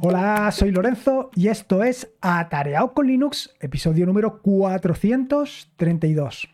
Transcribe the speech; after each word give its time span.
Hola, 0.00 0.50
soy 0.52 0.72
Lorenzo 0.72 1.30
y 1.34 1.48
esto 1.48 1.82
es 1.82 2.12
Atareado 2.20 2.92
con 2.92 3.06
Linux, 3.06 3.56
episodio 3.60 4.04
número 4.04 4.42
432. 4.42 6.50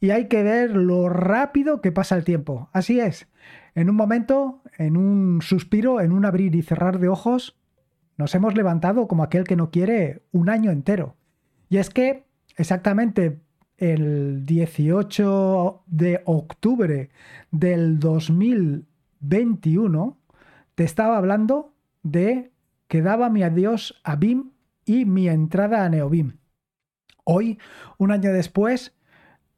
Y 0.00 0.08
hay 0.10 0.28
que 0.28 0.42
ver 0.42 0.70
lo 0.70 1.10
rápido 1.10 1.82
que 1.82 1.92
pasa 1.92 2.16
el 2.16 2.24
tiempo. 2.24 2.70
Así 2.72 3.00
es, 3.00 3.28
en 3.74 3.90
un 3.90 3.96
momento, 3.96 4.62
en 4.78 4.96
un 4.96 5.42
suspiro, 5.42 6.00
en 6.00 6.12
un 6.12 6.24
abrir 6.24 6.54
y 6.54 6.62
cerrar 6.62 6.98
de 6.98 7.08
ojos, 7.08 7.58
nos 8.16 8.34
hemos 8.34 8.54
levantado 8.54 9.08
como 9.08 9.22
aquel 9.22 9.44
que 9.44 9.56
no 9.56 9.70
quiere 9.70 10.22
un 10.32 10.48
año 10.48 10.70
entero. 10.70 11.16
Y 11.68 11.76
es 11.76 11.90
que 11.90 12.24
exactamente 12.56 13.42
el 13.76 14.46
18 14.46 15.82
de 15.86 16.22
octubre 16.24 17.10
del 17.50 17.98
2021 17.98 20.16
te 20.74 20.84
estaba 20.84 21.18
hablando 21.18 21.74
de 22.02 22.53
que 22.94 23.02
daba 23.02 23.28
mi 23.28 23.42
adiós 23.42 24.00
a 24.04 24.14
BIM 24.14 24.52
y 24.84 25.04
mi 25.04 25.26
entrada 25.26 25.84
a 25.84 25.88
NeoBIM. 25.88 26.38
Hoy, 27.24 27.58
un 27.98 28.12
año 28.12 28.32
después, 28.32 28.94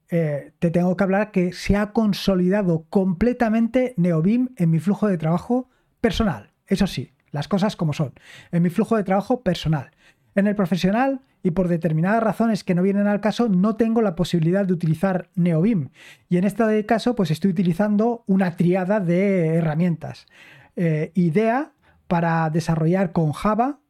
eh, 0.08 0.52
te 0.58 0.70
tengo 0.70 0.96
que 0.96 1.04
hablar 1.04 1.32
que 1.32 1.52
se 1.52 1.76
ha 1.76 1.92
consolidado 1.92 2.86
completamente 2.88 3.92
NeoBIM 3.98 4.54
en 4.56 4.70
mi 4.70 4.78
flujo 4.78 5.06
de 5.06 5.18
trabajo 5.18 5.68
personal. 6.00 6.54
Eso 6.66 6.86
sí, 6.86 7.12
las 7.30 7.46
cosas 7.46 7.76
como 7.76 7.92
son. 7.92 8.14
En 8.52 8.62
mi 8.62 8.70
flujo 8.70 8.96
de 8.96 9.04
trabajo 9.04 9.42
personal. 9.42 9.90
En 10.34 10.46
el 10.46 10.54
profesional 10.54 11.20
y 11.42 11.50
por 11.50 11.68
determinadas 11.68 12.22
razones 12.22 12.64
que 12.64 12.74
no 12.74 12.80
vienen 12.80 13.06
al 13.06 13.20
caso, 13.20 13.50
no 13.50 13.76
tengo 13.76 14.00
la 14.00 14.14
posibilidad 14.14 14.64
de 14.64 14.72
utilizar 14.72 15.28
NeoBIM. 15.34 15.90
Y 16.30 16.38
en 16.38 16.44
este 16.44 16.86
caso, 16.86 17.14
pues 17.14 17.30
estoy 17.30 17.50
utilizando 17.50 18.24
una 18.26 18.56
triada 18.56 18.98
de 18.98 19.56
herramientas. 19.56 20.26
Eh, 20.74 21.12
IDEA 21.14 21.72
para 22.08 22.50
desarrollar 22.50 23.12
con 23.12 23.32
Java, 23.32 23.80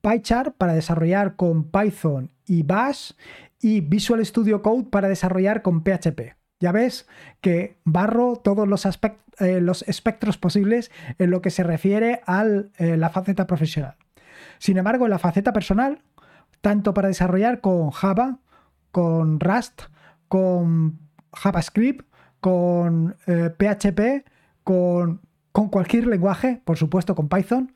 PyChart 0.00 0.56
para 0.56 0.74
desarrollar 0.74 1.36
con 1.36 1.64
Python 1.64 2.30
y 2.46 2.62
Bash 2.62 3.12
y 3.60 3.80
Visual 3.80 4.24
Studio 4.24 4.62
Code 4.62 4.84
para 4.84 5.08
desarrollar 5.08 5.62
con 5.62 5.82
PHP. 5.82 6.36
Ya 6.60 6.72
ves 6.72 7.08
que 7.40 7.78
barro 7.84 8.36
todos 8.36 8.68
los, 8.68 8.86
eh, 8.86 9.60
los 9.60 9.82
espectros 9.82 10.36
posibles 10.36 10.90
en 11.18 11.30
lo 11.30 11.40
que 11.40 11.50
se 11.50 11.62
refiere 11.62 12.20
a 12.26 12.44
eh, 12.44 12.96
la 12.96 13.10
faceta 13.10 13.46
profesional. 13.46 13.96
Sin 14.58 14.76
embargo, 14.76 15.06
en 15.06 15.10
la 15.10 15.18
faceta 15.18 15.52
personal, 15.52 16.02
tanto 16.60 16.92
para 16.92 17.08
desarrollar 17.08 17.60
con 17.60 17.90
Java, 17.90 18.38
con 18.92 19.40
Rust, 19.40 19.82
con 20.28 20.98
JavaScript, 21.32 22.06
con 22.40 23.16
PHP, 23.26 24.00
eh, 24.00 24.24
con, 24.64 25.22
con 25.52 25.68
cualquier 25.68 26.06
lenguaje, 26.06 26.60
por 26.64 26.76
supuesto 26.76 27.14
con 27.14 27.28
Python, 27.28 27.74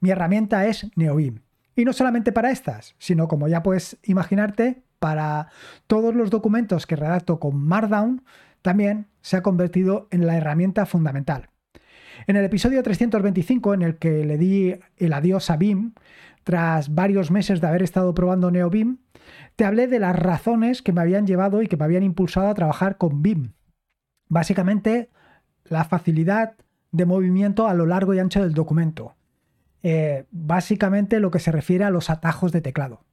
mi 0.00 0.10
herramienta 0.10 0.66
es 0.66 0.90
NeoBeam. 0.96 1.40
Y 1.74 1.84
no 1.84 1.92
solamente 1.92 2.32
para 2.32 2.50
estas, 2.50 2.94
sino 2.98 3.28
como 3.28 3.48
ya 3.48 3.62
puedes 3.62 3.98
imaginarte, 4.04 4.82
para 4.98 5.48
todos 5.86 6.14
los 6.14 6.30
documentos 6.30 6.86
que 6.86 6.96
redacto 6.96 7.40
con 7.40 7.56
Markdown, 7.56 8.22
también 8.62 9.08
se 9.20 9.36
ha 9.36 9.42
convertido 9.42 10.06
en 10.10 10.26
la 10.26 10.36
herramienta 10.36 10.86
fundamental. 10.86 11.48
En 12.26 12.36
el 12.36 12.44
episodio 12.44 12.82
325, 12.82 13.74
en 13.74 13.82
el 13.82 13.96
que 13.96 14.24
le 14.24 14.38
di 14.38 14.76
el 14.96 15.12
adiós 15.12 15.50
a 15.50 15.56
BIM, 15.56 15.94
tras 16.44 16.94
varios 16.94 17.30
meses 17.30 17.60
de 17.60 17.66
haber 17.66 17.82
estado 17.82 18.14
probando 18.14 18.50
NeoBIM, 18.50 18.98
te 19.56 19.64
hablé 19.64 19.88
de 19.88 19.98
las 19.98 20.16
razones 20.16 20.82
que 20.82 20.92
me 20.92 21.00
habían 21.00 21.26
llevado 21.26 21.62
y 21.62 21.66
que 21.66 21.76
me 21.76 21.84
habían 21.84 22.02
impulsado 22.02 22.48
a 22.48 22.54
trabajar 22.54 22.96
con 22.96 23.22
BIM. 23.22 23.52
Básicamente, 24.28 25.10
la 25.64 25.84
facilidad 25.84 26.54
de 26.92 27.06
movimiento 27.06 27.66
a 27.66 27.74
lo 27.74 27.86
largo 27.86 28.14
y 28.14 28.18
ancho 28.18 28.40
del 28.40 28.54
documento. 28.54 29.16
Eh, 29.82 30.26
básicamente 30.30 31.18
lo 31.18 31.30
que 31.30 31.40
se 31.40 31.50
refiere 31.50 31.84
a 31.84 31.90
los 31.90 32.10
atajos 32.10 32.52
de 32.52 32.60
teclado. 32.60 33.04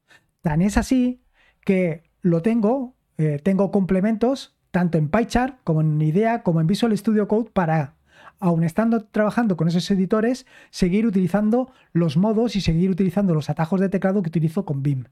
Tan 0.41 0.61
es 0.61 0.77
así 0.77 1.23
que 1.65 2.03
lo 2.21 2.41
tengo, 2.41 2.95
eh, 3.17 3.39
tengo 3.43 3.71
complementos 3.71 4.57
tanto 4.71 4.97
en 4.97 5.09
PyChart 5.09 5.57
como 5.63 5.81
en 5.81 5.99
IDEA 5.99 6.43
como 6.43 6.61
en 6.61 6.67
Visual 6.67 6.95
Studio 6.95 7.27
Code 7.27 7.49
para 7.51 7.95
aun 8.39 8.63
estando 8.63 9.03
trabajando 9.03 9.57
con 9.57 9.67
esos 9.67 9.89
editores, 9.91 10.45
seguir 10.69 11.05
utilizando 11.05 11.71
los 11.91 12.15
modos 12.15 12.55
y 12.55 12.61
seguir 12.61 12.89
utilizando 12.89 13.33
los 13.33 13.49
atajos 13.49 13.81
de 13.81 13.89
teclado 13.89 14.21
que 14.21 14.29
utilizo 14.29 14.65
con 14.65 14.81
BIM 14.81 15.05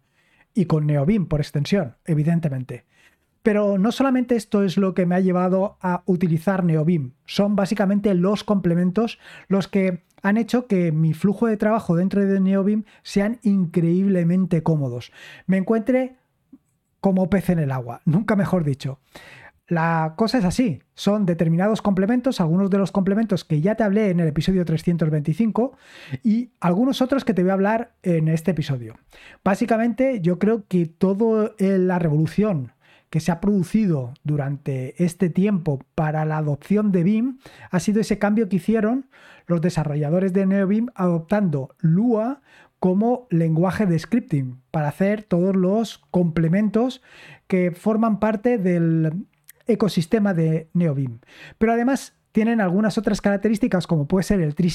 y 0.54 0.66
con 0.66 0.88
NeoBIM 0.88 1.28
por 1.28 1.42
extensión, 1.42 1.98
evidentemente. 2.06 2.86
Pero 3.44 3.78
no 3.78 3.92
solamente 3.92 4.36
esto 4.36 4.64
es 4.64 4.78
lo 4.78 4.94
que 4.94 5.06
me 5.06 5.16
ha 5.16 5.20
llevado 5.20 5.78
a 5.82 6.04
utilizar 6.06 6.64
NeoBIM, 6.64 7.12
son 7.26 7.56
básicamente 7.56 8.14
los 8.14 8.44
complementos 8.44 9.20
los 9.48 9.68
que 9.68 10.04
han 10.22 10.38
hecho 10.38 10.68
que 10.68 10.92
mi 10.92 11.14
flujo 11.14 11.48
de 11.48 11.58
trabajo 11.58 11.96
dentro 11.96 12.26
de 12.26 12.40
NeoBIM 12.40 12.84
sean 13.04 13.40
increíblemente 13.44 14.64
cómodos. 14.64 15.12
Me 15.46 15.58
encuentre 15.58 16.16
como 17.00 17.30
pez 17.30 17.50
en 17.50 17.60
el 17.60 17.72
agua, 17.72 18.02
nunca 18.06 18.36
mejor 18.36 18.64
dicho. 18.64 19.00
La 19.70 20.14
cosa 20.16 20.38
es 20.38 20.46
así, 20.46 20.82
son 20.96 21.26
determinados 21.26 21.82
complementos, 21.82 22.40
algunos 22.40 22.70
de 22.70 22.78
los 22.78 22.94
complementos 22.94 23.44
que 23.44 23.60
ya 23.60 23.76
te 23.76 23.84
hablé 23.84 24.12
en 24.12 24.22
el 24.22 24.30
episodio 24.30 24.64
325 24.64 25.76
y 26.24 26.52
algunos 26.62 27.02
otros 27.02 27.26
que 27.26 27.34
te 27.34 27.42
voy 27.42 27.50
a 27.50 27.56
hablar 27.56 27.92
en 28.02 28.30
este 28.30 28.52
episodio. 28.52 28.96
Básicamente 29.44 30.22
yo 30.22 30.40
creo 30.40 30.66
que 30.70 30.86
toda 30.86 31.52
la 31.60 32.00
revolución 32.00 32.72
que 33.10 33.20
se 33.20 33.32
ha 33.32 33.40
producido 33.40 34.14
durante 34.24 35.02
este 35.04 35.30
tiempo 35.30 35.80
para 35.96 36.26
la 36.26 36.38
adopción 36.38 36.92
de 36.92 37.04
BIM 37.04 37.40
ha 37.72 37.80
sido 37.80 38.02
ese 38.02 38.20
cambio 38.20 38.50
que 38.50 38.58
hicieron 38.58 39.10
los 39.46 39.62
desarrolladores 39.62 40.34
de 40.34 40.46
NeoBIM 40.46 40.88
adoptando 40.96 41.76
Lua 41.80 42.42
como 42.80 43.28
lenguaje 43.30 43.86
de 43.86 43.98
scripting 43.98 44.62
para 44.72 44.90
hacer 44.90 45.24
todos 45.24 45.56
los 45.56 46.00
complementos 46.12 47.02
que 47.48 47.72
forman 47.72 48.20
parte 48.20 48.58
del 48.58 49.26
ecosistema 49.66 50.34
de 50.34 50.70
NeoBeam. 50.74 51.20
Pero 51.58 51.74
además 51.74 52.14
tienen 52.32 52.62
algunas 52.62 52.98
otras 52.98 53.22
características 53.22 53.88
como 53.88 54.08
puede 54.08 54.24
ser 54.24 54.42
el 54.42 54.54
tree 54.54 54.70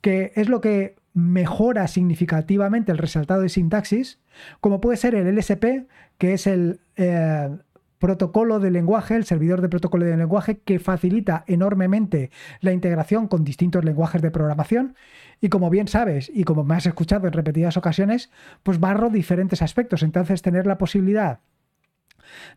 que 0.00 0.32
es 0.36 0.48
lo 0.48 0.60
que 0.60 0.99
mejora 1.12 1.88
significativamente 1.88 2.92
el 2.92 2.98
resaltado 2.98 3.42
de 3.42 3.48
sintaxis, 3.48 4.20
como 4.60 4.80
puede 4.80 4.96
ser 4.96 5.14
el 5.14 5.26
LSP, 5.34 5.88
que 6.18 6.34
es 6.34 6.46
el 6.46 6.80
eh, 6.96 7.50
protocolo 7.98 8.60
de 8.60 8.70
lenguaje, 8.70 9.14
el 9.14 9.24
servidor 9.24 9.60
de 9.60 9.68
protocolo 9.68 10.06
de 10.06 10.16
lenguaje, 10.16 10.58
que 10.58 10.78
facilita 10.78 11.44
enormemente 11.46 12.30
la 12.60 12.72
integración 12.72 13.28
con 13.28 13.44
distintos 13.44 13.84
lenguajes 13.84 14.22
de 14.22 14.30
programación. 14.30 14.96
Y 15.40 15.50
como 15.50 15.70
bien 15.70 15.86
sabes, 15.86 16.30
y 16.32 16.44
como 16.44 16.64
me 16.64 16.74
has 16.74 16.86
escuchado 16.86 17.26
en 17.26 17.34
repetidas 17.34 17.76
ocasiones, 17.76 18.30
pues 18.62 18.80
barro 18.80 19.10
diferentes 19.10 19.62
aspectos. 19.62 20.02
Entonces, 20.02 20.42
tener 20.42 20.66
la 20.66 20.78
posibilidad 20.78 21.40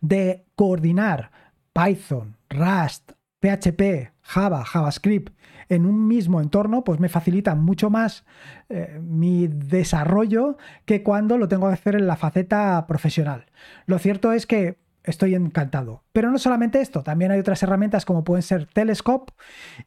de 0.02 0.46
coordinar 0.56 1.32
Python, 1.74 2.38
Rust, 2.50 3.12
PHP, 3.44 4.14
Java, 4.22 4.64
JavaScript 4.64 5.36
en 5.68 5.86
un 5.86 6.08
mismo 6.08 6.40
entorno, 6.40 6.86
pues 6.86 7.02
me 7.02 7.10
facilita 7.10 7.56
mucho 7.56 7.90
más 7.90 8.24
eh, 8.70 9.00
mi 9.02 9.48
desarrollo 9.48 10.58
que 10.86 11.04
cuando 11.04 11.38
lo 11.38 11.50
tengo 11.50 11.68
que 11.68 11.74
hacer 11.74 11.96
en 11.96 12.08
la 12.08 12.16
faceta 12.16 12.86
profesional. 12.88 13.46
Lo 13.86 14.00
cierto 14.00 14.32
es 14.32 14.48
que 14.48 14.78
estoy 15.04 15.36
encantado. 15.36 16.04
Pero 16.12 16.32
no 16.32 16.38
solamente 16.38 16.82
esto, 16.82 17.04
también 17.04 17.32
hay 17.32 17.40
otras 17.40 17.62
herramientas 17.64 18.06
como 18.06 18.24
pueden 18.24 18.44
ser 18.44 18.68
Telescope 18.68 19.34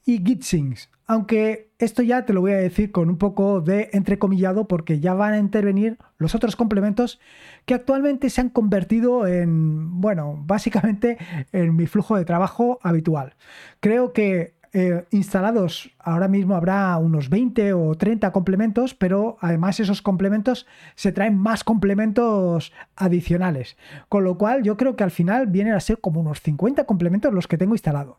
y 0.05 0.19
GitSyncs. 0.25 0.91
Aunque 1.07 1.71
esto 1.79 2.03
ya 2.03 2.25
te 2.25 2.33
lo 2.33 2.41
voy 2.41 2.53
a 2.53 2.57
decir 2.57 2.91
con 2.91 3.09
un 3.09 3.17
poco 3.17 3.61
de 3.61 3.91
entrecomillado 3.93 4.67
porque 4.67 4.99
ya 4.99 5.15
van 5.15 5.35
a 5.35 5.39
intervenir 5.39 5.99
los 6.19 6.35
otros 6.35 6.57
complementos 6.57 7.21
que 7.65 7.75
actualmente 7.75 8.29
se 8.29 8.41
han 8.41 8.49
convertido 8.51 9.27
en, 9.27 10.01
bueno, 10.01 10.43
básicamente 10.45 11.17
en 11.53 11.77
mi 11.77 11.87
flujo 11.87 12.17
de 12.17 12.25
trabajo 12.25 12.81
habitual. 12.83 13.37
Creo 13.81 14.13
que 14.13 14.56
eh, 14.79 15.07
instalados 15.11 15.91
ahora 15.99 16.29
mismo 16.29 16.55
habrá 16.55 16.99
unos 16.99 17.31
20 17.31 17.73
o 17.73 17.95
30 17.95 18.31
complementos, 18.31 18.93
pero 18.93 19.39
además 19.41 19.81
esos 19.81 20.03
complementos 20.03 20.67
se 20.97 21.13
traen 21.13 21.35
más 21.35 21.65
complementos 21.65 22.75
adicionales. 22.95 23.79
Con 24.11 24.25
lo 24.25 24.37
cual 24.37 24.65
yo 24.65 24.77
creo 24.77 24.95
que 24.95 25.03
al 25.03 25.11
final 25.11 25.47
vienen 25.47 25.73
a 25.73 25.81
ser 25.81 25.99
como 25.99 26.21
unos 26.21 26.43
50 26.43 26.85
complementos 26.85 27.33
los 27.33 27.49
que 27.49 27.57
tengo 27.57 27.75
instalado. 27.75 28.19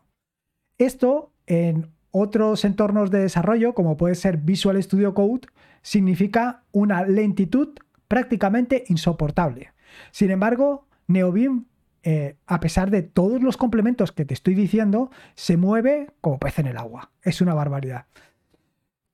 Esto 0.78 1.30
en 1.46 1.92
otros 2.10 2.64
entornos 2.64 3.12
de 3.12 3.20
desarrollo, 3.20 3.72
como 3.72 3.96
puede 3.96 4.16
ser 4.16 4.38
Visual 4.38 4.82
Studio 4.82 5.14
Code, 5.14 5.46
significa 5.82 6.64
una 6.72 7.04
lentitud 7.04 7.68
prácticamente 8.08 8.82
insoportable. 8.88 9.74
Sin 10.10 10.32
embargo, 10.32 10.88
NeoBeam 11.06 11.66
eh, 12.10 12.38
a 12.46 12.58
pesar 12.58 12.90
de 12.90 13.02
todos 13.02 13.42
los 13.42 13.58
complementos 13.58 14.12
que 14.12 14.24
te 14.24 14.32
estoy 14.32 14.54
diciendo, 14.54 15.10
se 15.34 15.58
mueve 15.58 16.06
como 16.22 16.38
pez 16.38 16.58
en 16.58 16.64
el 16.64 16.78
agua. 16.78 17.10
Es 17.20 17.42
una 17.42 17.52
barbaridad. 17.52 18.06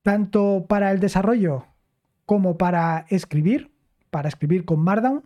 Tanto 0.04 0.66
para 0.68 0.92
el 0.92 1.00
desarrollo 1.00 1.66
como 2.24 2.56
para 2.56 3.04
escribir, 3.08 3.72
para 4.10 4.28
escribir 4.28 4.64
con 4.64 4.78
Markdown, 4.78 5.24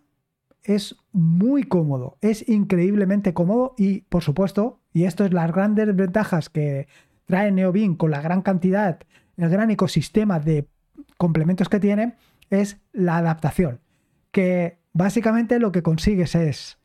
es 0.63 0.97
muy 1.13 1.63
cómodo, 1.63 2.17
es 2.23 2.49
increíblemente 2.49 3.35
cómodo 3.35 3.75
y, 3.77 4.01
por 4.09 4.23
supuesto, 4.23 4.81
y 4.95 5.05
esto 5.05 5.27
es 5.27 5.35
las 5.35 5.53
grandes 5.53 5.95
ventajas 5.95 6.49
que 6.49 6.89
trae 7.27 7.53
NeoBeam 7.53 7.97
con 7.97 8.11
la 8.11 8.23
gran 8.23 8.41
cantidad, 8.41 8.99
el 9.37 9.51
gran 9.51 9.71
ecosistema 9.71 10.41
de 10.41 10.67
complementos 11.19 11.69
que 11.69 11.81
tiene 11.81 12.15
es 12.49 12.79
la 12.95 13.19
adaptación, 13.19 13.81
que 14.31 14.79
básicamente 14.95 15.59
lo 15.59 15.71
que 15.71 15.83
consigues 15.83 16.35
es 16.35 16.78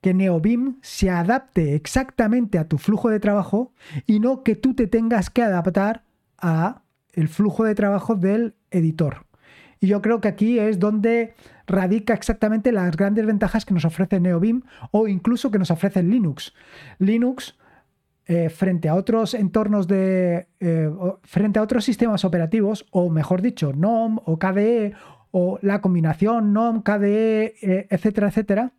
que 0.00 0.14
NeoBeam 0.14 0.78
se 0.82 1.10
adapte 1.10 1.74
exactamente 1.74 2.58
a 2.58 2.68
tu 2.68 2.78
flujo 2.78 3.10
de 3.10 3.20
trabajo 3.20 3.72
y 4.06 4.20
no 4.20 4.42
que 4.42 4.56
tú 4.56 4.74
te 4.74 4.86
tengas 4.86 5.30
que 5.30 5.42
adaptar 5.42 6.04
a 6.38 6.82
el 7.12 7.28
flujo 7.28 7.64
de 7.64 7.74
trabajo 7.74 8.14
del 8.14 8.54
editor. 8.70 9.26
Y 9.80 9.88
yo 9.88 10.02
creo 10.02 10.20
que 10.20 10.28
aquí 10.28 10.58
es 10.58 10.78
donde 10.78 11.34
radica 11.66 12.14
exactamente 12.14 12.72
las 12.72 12.96
grandes 12.96 13.26
ventajas 13.26 13.64
que 13.64 13.74
nos 13.74 13.84
ofrece 13.84 14.20
NeoBeam 14.20 14.62
o 14.90 15.08
incluso 15.08 15.50
que 15.50 15.58
nos 15.58 15.70
ofrece 15.70 16.02
Linux. 16.02 16.54
Linux 16.98 17.56
eh, 18.26 18.48
frente 18.50 18.88
a 18.88 18.94
otros 18.94 19.34
entornos 19.34 19.88
de. 19.88 20.46
Eh, 20.60 20.90
frente 21.22 21.58
a 21.58 21.62
otros 21.62 21.84
sistemas 21.84 22.24
operativos, 22.24 22.86
o 22.90 23.10
mejor 23.10 23.42
dicho, 23.42 23.72
NOM 23.72 24.18
o 24.24 24.38
KDE, 24.38 24.92
o 25.32 25.58
la 25.62 25.80
combinación 25.80 26.52
NOM, 26.52 26.82
KDE, 26.82 27.54
eh, 27.62 27.86
etcétera, 27.90 28.28
etcétera, 28.28 28.72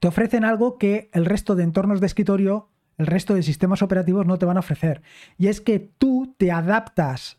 te 0.00 0.08
ofrecen 0.08 0.44
algo 0.44 0.78
que 0.78 1.10
el 1.12 1.24
resto 1.24 1.54
de 1.54 1.64
entornos 1.64 2.00
de 2.00 2.06
escritorio, 2.06 2.70
el 2.96 3.06
resto 3.06 3.34
de 3.34 3.42
sistemas 3.42 3.82
operativos 3.82 4.26
no 4.26 4.38
te 4.38 4.46
van 4.46 4.56
a 4.56 4.60
ofrecer. 4.60 5.02
Y 5.36 5.48
es 5.48 5.60
que 5.60 5.78
tú 5.78 6.34
te 6.38 6.50
adaptas 6.50 7.38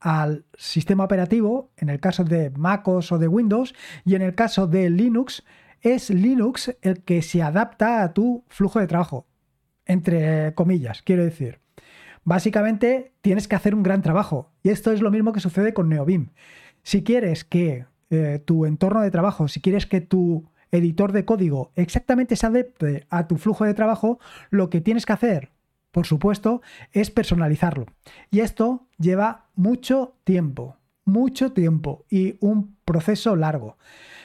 al 0.00 0.44
sistema 0.56 1.04
operativo, 1.04 1.72
en 1.76 1.88
el 1.88 2.00
caso 2.00 2.24
de 2.24 2.50
MacOS 2.50 3.12
o 3.12 3.18
de 3.18 3.28
Windows, 3.28 3.74
y 4.04 4.14
en 4.14 4.22
el 4.22 4.34
caso 4.34 4.66
de 4.66 4.90
Linux, 4.90 5.44
es 5.80 6.10
Linux 6.10 6.76
el 6.82 7.02
que 7.02 7.22
se 7.22 7.42
adapta 7.42 8.02
a 8.02 8.12
tu 8.12 8.44
flujo 8.48 8.78
de 8.78 8.86
trabajo, 8.86 9.26
entre 9.86 10.54
comillas, 10.54 11.02
quiero 11.02 11.24
decir. 11.24 11.60
Básicamente 12.24 13.14
tienes 13.22 13.48
que 13.48 13.56
hacer 13.56 13.74
un 13.74 13.82
gran 13.82 14.02
trabajo, 14.02 14.52
y 14.62 14.70
esto 14.70 14.92
es 14.92 15.00
lo 15.00 15.10
mismo 15.10 15.32
que 15.32 15.40
sucede 15.40 15.72
con 15.72 15.88
NeoBeam. 15.88 16.30
Si 16.82 17.02
quieres 17.02 17.44
que 17.44 17.86
eh, 18.10 18.42
tu 18.44 18.66
entorno 18.66 19.00
de 19.00 19.10
trabajo, 19.10 19.48
si 19.48 19.60
quieres 19.60 19.86
que 19.86 20.00
tu 20.00 20.48
editor 20.70 21.12
de 21.12 21.24
código 21.24 21.72
exactamente 21.74 22.36
se 22.36 22.46
adapte 22.46 23.06
a 23.10 23.26
tu 23.26 23.36
flujo 23.36 23.64
de 23.64 23.74
trabajo, 23.74 24.18
lo 24.50 24.70
que 24.70 24.80
tienes 24.80 25.06
que 25.06 25.12
hacer, 25.12 25.50
por 25.90 26.06
supuesto, 26.06 26.62
es 26.92 27.10
personalizarlo. 27.10 27.86
Y 28.30 28.40
esto 28.40 28.86
lleva 28.98 29.46
mucho 29.54 30.16
tiempo, 30.24 30.76
mucho 31.04 31.52
tiempo 31.52 32.04
y 32.10 32.36
un 32.40 32.76
proceso 32.84 33.36
largo. 33.36 33.78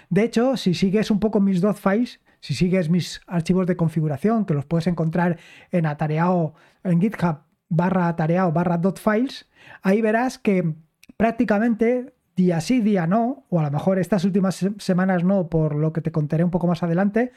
De 0.10 0.24
hecho, 0.24 0.58
si 0.58 0.74
sigues 0.74 1.10
un 1.10 1.20
poco 1.20 1.40
mis 1.40 1.62
dot 1.62 1.78
files, 1.78 2.20
si 2.40 2.54
sigues 2.54 2.90
mis 2.90 3.22
archivos 3.26 3.66
de 3.66 3.78
configuración, 3.78 4.46
que 4.46 4.54
los 4.54 4.66
puedes 4.66 4.88
encontrar 4.88 5.40
en 5.72 5.86
atareado, 5.86 6.54
en 6.84 7.00
GitHub 7.00 7.38
barra 7.70 8.08
atareado 8.08 8.52
barra 8.52 8.80
files, 8.96 9.50
ahí 9.82 10.02
verás 10.02 10.38
que 10.38 10.76
prácticamente 11.18 12.14
día 12.36 12.62
sí, 12.62 12.82
día 12.82 13.08
no, 13.08 13.46
o 13.50 13.60
a 13.60 13.64
lo 13.64 13.72
mejor 13.72 14.00
estas 14.00 14.26
últimas 14.26 14.66
semanas 14.78 15.24
no, 15.24 15.48
por 15.48 15.76
lo 15.76 15.94
que 15.94 16.02
te 16.02 16.12
contaré 16.12 16.44
un 16.44 16.52
poco 16.52 16.68
más 16.68 16.84
adelante, 16.84 17.32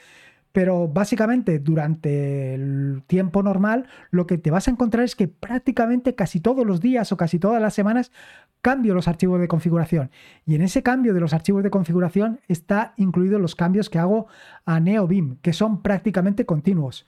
pero 0.52 0.88
básicamente 0.88 1.58
durante 1.58 2.54
el 2.54 3.02
tiempo 3.06 3.42
normal 3.42 3.88
lo 4.10 4.26
que 4.26 4.38
te 4.38 4.50
vas 4.50 4.68
a 4.68 4.70
encontrar 4.70 5.04
es 5.04 5.14
que 5.14 5.28
prácticamente 5.28 6.14
casi 6.14 6.40
todos 6.40 6.64
los 6.64 6.80
días 6.80 7.12
o 7.12 7.16
casi 7.18 7.38
todas 7.38 7.60
las 7.60 7.74
semanas 7.74 8.10
cambio 8.62 8.94
los 8.94 9.06
archivos 9.06 9.38
de 9.38 9.48
configuración. 9.48 10.10
Y 10.46 10.54
en 10.54 10.62
ese 10.62 10.82
cambio 10.82 11.12
de 11.12 11.20
los 11.20 11.34
archivos 11.34 11.62
de 11.62 11.70
configuración 11.70 12.40
está 12.48 12.94
incluidos 12.96 13.40
los 13.40 13.54
cambios 13.54 13.90
que 13.90 13.98
hago 13.98 14.28
a 14.64 14.80
NeoBeam, 14.80 15.36
que 15.42 15.52
son 15.52 15.82
prácticamente 15.82 16.46
continuos. 16.46 17.06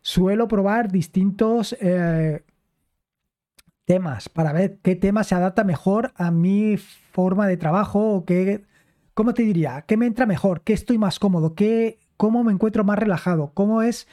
Suelo 0.00 0.46
probar 0.46 0.92
distintos... 0.92 1.76
Eh, 1.80 2.44
temas 3.86 4.28
para 4.28 4.52
ver 4.52 4.78
qué 4.82 4.96
tema 4.96 5.24
se 5.24 5.34
adapta 5.34 5.64
mejor 5.64 6.12
a 6.16 6.30
mi 6.30 6.76
forma 7.16 7.46
de 7.46 7.56
trabajo 7.56 8.16
o 8.16 8.24
qué, 8.26 8.62
¿cómo 9.14 9.32
te 9.32 9.42
diría? 9.42 9.86
¿Qué 9.88 9.96
me 9.96 10.04
entra 10.04 10.26
mejor? 10.26 10.60
¿Qué 10.60 10.74
estoy 10.74 10.98
más 10.98 11.18
cómodo? 11.18 11.54
¿Qué, 11.54 11.98
¿Cómo 12.18 12.44
me 12.44 12.52
encuentro 12.52 12.84
más 12.84 12.98
relajado? 12.98 13.52
¿Cómo 13.54 13.80
es 13.80 14.06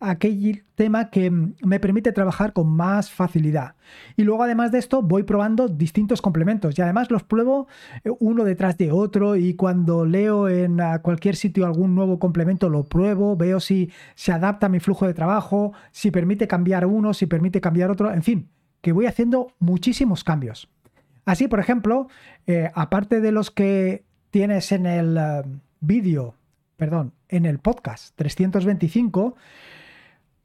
aquel 0.00 0.64
tema 0.74 1.10
que 1.10 1.30
me 1.30 1.80
permite 1.80 2.12
trabajar 2.12 2.54
con 2.54 2.68
más 2.68 3.10
facilidad? 3.10 3.74
Y 4.16 4.22
luego 4.22 4.42
además 4.42 4.72
de 4.72 4.78
esto 4.78 5.02
voy 5.02 5.24
probando 5.24 5.68
distintos 5.68 6.22
complementos 6.22 6.78
y 6.78 6.80
además 6.80 7.10
los 7.10 7.24
pruebo 7.24 7.68
eh, 8.04 8.10
uno 8.20 8.42
detrás 8.44 8.78
de 8.78 8.90
otro 8.90 9.36
y 9.36 9.52
cuando 9.52 10.06
leo 10.06 10.48
en 10.48 10.80
cualquier 11.02 11.36
sitio 11.36 11.66
algún 11.66 11.94
nuevo 11.94 12.18
complemento 12.18 12.70
lo 12.70 12.84
pruebo, 12.84 13.36
veo 13.36 13.60
si 13.60 13.90
se 14.14 14.32
adapta 14.32 14.64
a 14.64 14.70
mi 14.70 14.80
flujo 14.80 15.06
de 15.06 15.12
trabajo, 15.12 15.74
si 15.92 16.10
permite 16.10 16.48
cambiar 16.48 16.86
uno, 16.86 17.12
si 17.12 17.26
permite 17.26 17.60
cambiar 17.60 17.90
otro, 17.90 18.10
en 18.10 18.22
fin 18.22 18.48
que 18.86 18.92
voy 18.92 19.06
haciendo 19.06 19.48
muchísimos 19.58 20.22
cambios. 20.22 20.68
Así, 21.26 21.48
por 21.48 21.58
ejemplo, 21.60 22.08
eh, 22.46 22.70
aparte 22.74 23.20
de 23.20 23.32
los 23.32 23.50
que 23.50 24.04
tienes 24.30 24.70
en 24.72 24.86
el 24.86 25.18
eh, 25.18 25.42
vídeo, 25.80 26.34
perdón, 26.76 27.12
en 27.28 27.44
el 27.44 27.58
podcast 27.58 28.14
325, 28.16 29.34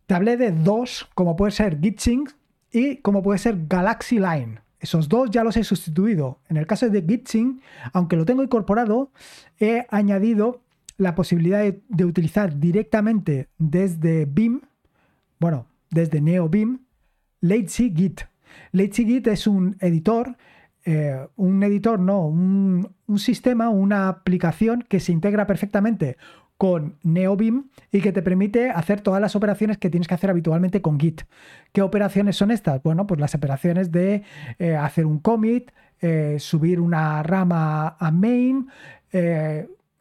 te 0.08 0.14
hablé 0.16 0.38
de 0.38 0.52
dos, 0.52 1.08
como 1.14 1.36
puede 1.36 1.52
ser 1.52 1.80
GitSync 1.80 2.32
y 2.72 2.98
como 2.98 3.22
puede 3.22 3.38
ser 3.38 3.68
Galaxy 3.68 4.18
Line. 4.18 4.60
Esos 4.80 5.08
dos 5.08 5.30
ya 5.30 5.44
los 5.44 5.56
he 5.56 5.64
sustituido. 5.64 6.40
En 6.50 6.58
el 6.58 6.66
caso 6.66 6.90
de 6.90 7.04
GitSync, 7.04 7.62
aunque 7.94 8.16
lo 8.16 8.26
tengo 8.26 8.42
incorporado, 8.42 9.12
he 9.60 9.86
añadido 9.92 10.62
la 10.98 11.14
posibilidad 11.14 11.64
de, 11.64 12.06
utilizar 12.06 12.60
directamente 12.60 13.50
desde 13.60 14.26
BIM, 14.26 14.62
bueno, 15.40 15.68
desde 15.92 16.22
NeoBeam, 16.22 16.82
Lazy 17.40 17.94
Git. 17.96 18.22
LazyGit 18.72 19.28
es 19.28 19.48
un 19.48 19.78
editor, 19.80 20.38
eh, 20.86 21.28
un 21.36 21.62
editor 21.64 22.00
no, 22.00 22.26
un, 22.26 22.96
sistema, 23.18 23.70
una 23.70 24.08
aplicación 24.08 24.86
que 24.88 25.00
se 25.00 25.12
integra 25.12 25.46
perfectamente 25.46 26.18
con 26.58 26.98
NeoBeam 27.04 27.70
y 27.92 28.02
que 28.02 28.12
te 28.12 28.22
permite 28.22 28.70
hacer 28.70 29.02
todas 29.02 29.20
las 29.20 29.36
operaciones 29.36 29.78
que 29.78 29.90
tienes 29.90 30.08
que 30.08 30.14
hacer 30.14 30.30
habitualmente 30.30 30.82
con 30.82 31.00
Git. 31.00 31.24
¿Qué 31.74 31.82
operaciones 31.82 32.36
son 32.36 32.52
estas? 32.52 32.82
Bueno, 32.84 33.08
pues 33.08 33.20
las 33.20 33.36
operaciones 33.36 33.92
de 33.92 34.24
eh, 34.60 34.76
hacer 34.76 35.06
un 35.06 35.20
commit, 35.20 35.72
eh, 36.02 36.38
subir 36.40 36.80
una 36.80 37.24
rama 37.24 37.96
a 38.00 38.12
main, 38.12 38.68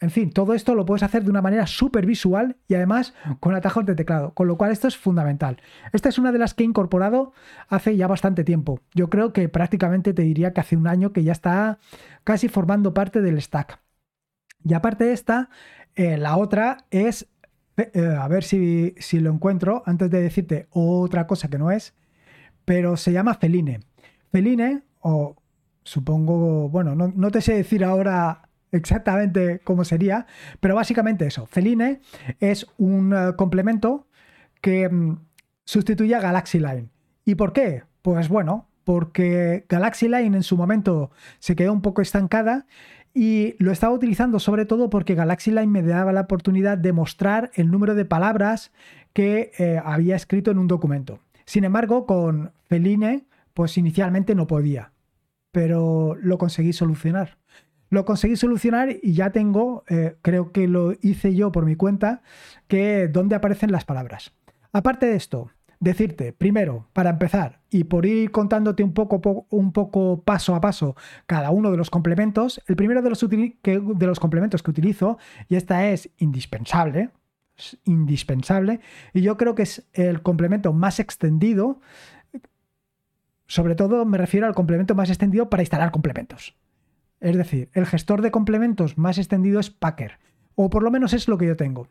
en 0.00 0.10
fin, 0.10 0.30
todo 0.30 0.54
esto 0.54 0.74
lo 0.74 0.86
puedes 0.86 1.02
hacer 1.02 1.24
de 1.24 1.30
una 1.30 1.42
manera 1.42 1.66
súper 1.66 2.06
visual 2.06 2.56
y 2.66 2.74
además 2.74 3.12
con 3.38 3.54
atajos 3.54 3.84
de 3.84 3.94
teclado, 3.94 4.32
con 4.32 4.48
lo 4.48 4.56
cual 4.56 4.72
esto 4.72 4.88
es 4.88 4.96
fundamental. 4.96 5.60
Esta 5.92 6.08
es 6.08 6.18
una 6.18 6.32
de 6.32 6.38
las 6.38 6.54
que 6.54 6.62
he 6.62 6.66
incorporado 6.66 7.34
hace 7.68 7.94
ya 7.98 8.06
bastante 8.06 8.42
tiempo. 8.42 8.80
Yo 8.94 9.10
creo 9.10 9.34
que 9.34 9.50
prácticamente 9.50 10.14
te 10.14 10.22
diría 10.22 10.54
que 10.54 10.60
hace 10.60 10.76
un 10.76 10.88
año 10.88 11.12
que 11.12 11.22
ya 11.22 11.32
está 11.32 11.78
casi 12.24 12.48
formando 12.48 12.94
parte 12.94 13.20
del 13.20 13.40
stack. 13.42 13.78
Y 14.64 14.72
aparte 14.72 15.04
de 15.04 15.12
esta, 15.12 15.50
eh, 15.94 16.16
la 16.16 16.38
otra 16.38 16.86
es, 16.90 17.28
eh, 17.76 18.16
a 18.18 18.26
ver 18.26 18.42
si, 18.42 18.94
si 18.98 19.20
lo 19.20 19.30
encuentro 19.30 19.82
antes 19.84 20.10
de 20.10 20.22
decirte 20.22 20.66
otra 20.70 21.26
cosa 21.26 21.48
que 21.48 21.58
no 21.58 21.70
es, 21.70 21.94
pero 22.64 22.96
se 22.96 23.12
llama 23.12 23.34
Feline. 23.34 23.80
Feline, 24.32 24.82
o 25.00 25.36
supongo, 25.82 26.70
bueno, 26.70 26.94
no, 26.94 27.12
no 27.14 27.30
te 27.30 27.42
sé 27.42 27.54
decir 27.54 27.84
ahora 27.84 28.49
exactamente 28.72 29.60
cómo 29.64 29.84
sería, 29.84 30.26
pero 30.60 30.74
básicamente 30.74 31.26
eso. 31.26 31.46
Feline 31.46 32.00
es 32.38 32.66
un 32.78 33.12
eh, 33.12 33.34
complemento 33.36 34.06
que 34.60 34.88
mm, 34.88 35.18
sustituye 35.64 36.14
a 36.14 36.20
Galaxy 36.20 36.58
Line. 36.58 36.88
¿Y 37.24 37.34
por 37.34 37.52
qué? 37.52 37.84
Pues 38.02 38.28
bueno, 38.28 38.68
porque 38.84 39.66
Galaxy 39.68 40.08
Line 40.08 40.36
en 40.36 40.42
su 40.42 40.56
momento 40.56 41.10
se 41.38 41.56
quedó 41.56 41.72
un 41.72 41.82
poco 41.82 42.02
estancada 42.02 42.66
y 43.12 43.56
lo 43.58 43.72
estaba 43.72 43.94
utilizando 43.94 44.38
sobre 44.38 44.64
todo 44.64 44.88
porque 44.88 45.14
Galaxy 45.14 45.50
Line 45.50 45.66
me 45.66 45.82
daba 45.82 46.12
la 46.12 46.22
oportunidad 46.22 46.78
de 46.78 46.92
mostrar 46.92 47.50
el 47.54 47.70
número 47.70 47.94
de 47.94 48.04
palabras 48.04 48.72
que 49.12 49.50
eh, 49.58 49.80
había 49.84 50.16
escrito 50.16 50.50
en 50.50 50.58
un 50.58 50.68
documento. 50.68 51.18
Sin 51.44 51.64
embargo, 51.64 52.06
con 52.06 52.52
Feline, 52.68 53.26
pues 53.54 53.76
inicialmente 53.76 54.34
no 54.36 54.46
podía, 54.46 54.92
pero 55.50 56.14
lo 56.14 56.38
conseguí 56.38 56.72
solucionar. 56.72 57.39
Lo 57.90 58.04
conseguí 58.04 58.36
solucionar 58.36 58.96
y 59.02 59.12
ya 59.12 59.30
tengo, 59.30 59.84
eh, 59.88 60.16
creo 60.22 60.52
que 60.52 60.68
lo 60.68 60.92
hice 61.02 61.34
yo 61.34 61.52
por 61.52 61.66
mi 61.66 61.76
cuenta, 61.76 62.22
que 62.68 63.08
dónde 63.08 63.34
aparecen 63.34 63.72
las 63.72 63.84
palabras. 63.84 64.32
Aparte 64.72 65.06
de 65.06 65.16
esto, 65.16 65.50
decirte, 65.80 66.32
primero, 66.32 66.86
para 66.92 67.10
empezar, 67.10 67.60
y 67.70 67.84
por 67.84 68.06
ir 68.06 68.30
contándote 68.30 68.84
un 68.84 68.92
poco, 68.92 69.46
un 69.50 69.72
poco 69.72 70.22
paso 70.22 70.54
a 70.54 70.60
paso 70.60 70.94
cada 71.26 71.50
uno 71.50 71.70
de 71.70 71.76
los 71.76 71.90
complementos, 71.90 72.62
el 72.68 72.76
primero 72.76 73.02
de 73.02 73.10
los, 73.10 73.28
de 73.28 74.06
los 74.06 74.20
complementos 74.20 74.62
que 74.62 74.70
utilizo, 74.70 75.18
y 75.48 75.56
esta 75.56 75.88
es 75.88 76.10
indispensable, 76.18 77.10
es 77.56 77.78
indispensable, 77.84 78.80
y 79.12 79.22
yo 79.22 79.36
creo 79.36 79.54
que 79.54 79.62
es 79.62 79.88
el 79.94 80.22
complemento 80.22 80.72
más 80.72 81.00
extendido, 81.00 81.80
sobre 83.46 83.74
todo 83.74 84.04
me 84.04 84.18
refiero 84.18 84.46
al 84.46 84.54
complemento 84.54 84.94
más 84.94 85.08
extendido 85.08 85.50
para 85.50 85.62
instalar 85.62 85.90
complementos. 85.90 86.54
Es 87.20 87.36
decir, 87.36 87.70
el 87.74 87.86
gestor 87.86 88.22
de 88.22 88.30
complementos 88.30 88.96
más 88.98 89.18
extendido 89.18 89.60
es 89.60 89.70
Packer, 89.70 90.18
o 90.54 90.70
por 90.70 90.82
lo 90.82 90.90
menos 90.90 91.12
es 91.12 91.28
lo 91.28 91.38
que 91.38 91.46
yo 91.46 91.56
tengo. 91.56 91.88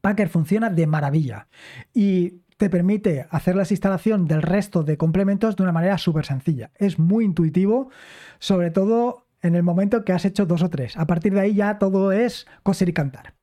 Packer 0.00 0.28
funciona 0.28 0.70
de 0.70 0.86
maravilla 0.86 1.48
y 1.94 2.42
te 2.56 2.68
permite 2.68 3.26
hacer 3.30 3.56
la 3.56 3.66
instalación 3.68 4.26
del 4.26 4.42
resto 4.42 4.82
de 4.82 4.96
complementos 4.98 5.56
de 5.56 5.62
una 5.62 5.72
manera 5.72 5.96
súper 5.96 6.26
sencilla. 6.26 6.72
Es 6.76 6.98
muy 6.98 7.24
intuitivo, 7.24 7.90
sobre 8.38 8.70
todo 8.70 9.26
en 9.42 9.54
el 9.54 9.62
momento 9.62 10.04
que 10.04 10.12
has 10.12 10.24
hecho 10.24 10.44
dos 10.44 10.62
o 10.62 10.70
tres. 10.70 10.96
A 10.96 11.06
partir 11.06 11.32
de 11.32 11.40
ahí 11.40 11.54
ya 11.54 11.78
todo 11.78 12.12
es 12.12 12.46
coser 12.62 12.88
y 12.88 12.92
cantar. 12.92 13.34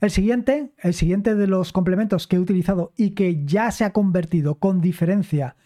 El 0.00 0.10
siguiente, 0.10 0.72
el 0.78 0.94
siguiente 0.94 1.34
de 1.34 1.46
los 1.46 1.72
complementos 1.72 2.26
que 2.26 2.36
he 2.36 2.38
utilizado 2.38 2.92
y 2.96 3.10
que 3.10 3.44
ya 3.44 3.70
se 3.70 3.84
ha 3.84 3.92
convertido 3.92 4.56
con 4.56 4.80
diferencia 4.80 5.56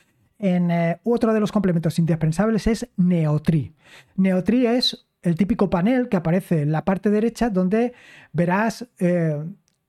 en 0.41 0.71
eh, 0.71 1.01
otro 1.05 1.33
de 1.33 1.41
los 1.41 1.53
complementos 1.53 1.99
indispensables 1.99 2.67
es 2.67 2.89
Neotri. 2.97 3.75
Neotri 4.17 4.67
es 4.67 5.07
el 5.23 5.37
típico 5.37 5.69
panel 5.69 6.09
que 6.09 6.17
aparece 6.17 6.63
en 6.63 6.73
la 6.73 6.85
parte 6.85 7.11
derecha 7.11 7.51
donde 7.51 7.93
verás 8.33 8.89
eh, 8.99 9.45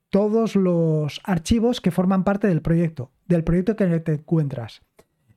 todos 0.09 0.55
los 0.55 1.21
archivos 1.23 1.79
que 1.79 1.91
forman 1.91 2.25
parte 2.25 2.47
del 2.47 2.61
proyecto, 2.61 3.11
del 3.27 3.43
proyecto 3.43 3.75
que 3.75 3.99
te 4.01 4.13
encuentras. 4.13 4.81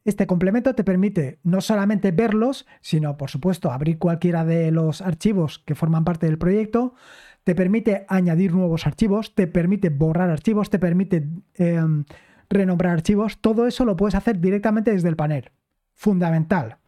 Este 0.05 0.27
complemento 0.27 0.75
te 0.75 0.85
permite 0.85 1.39
no 1.45 1.61
solamente 1.63 2.11
verlos, 2.11 2.67
sino 2.83 3.17
por 3.17 3.31
supuesto 3.31 3.73
abrir 3.73 3.99
cualquiera 3.99 4.45
de 4.45 4.71
los 4.71 5.01
archivos 5.01 5.61
que 5.61 5.75
forman 5.75 6.05
parte 6.05 6.27
del 6.27 6.37
proyecto, 6.37 6.95
te 7.45 7.55
permite 7.55 8.05
añadir 8.09 8.53
nuevos 8.53 8.87
archivos, 8.87 9.35
te 9.35 9.47
permite 9.47 9.91
borrar 9.91 10.29
archivos, 10.29 10.71
te 10.71 10.79
permite 10.79 11.29
em, 11.55 12.05
renombrar 12.55 12.93
archivos, 12.93 13.39
todo 13.39 13.67
eso 13.67 13.85
lo 13.85 13.97
puedes 13.97 14.15
hacer 14.15 14.41
directamente 14.41 14.93
desde 14.93 15.09
el 15.09 15.17
panel. 15.17 15.51
Fundamental, 15.93 16.79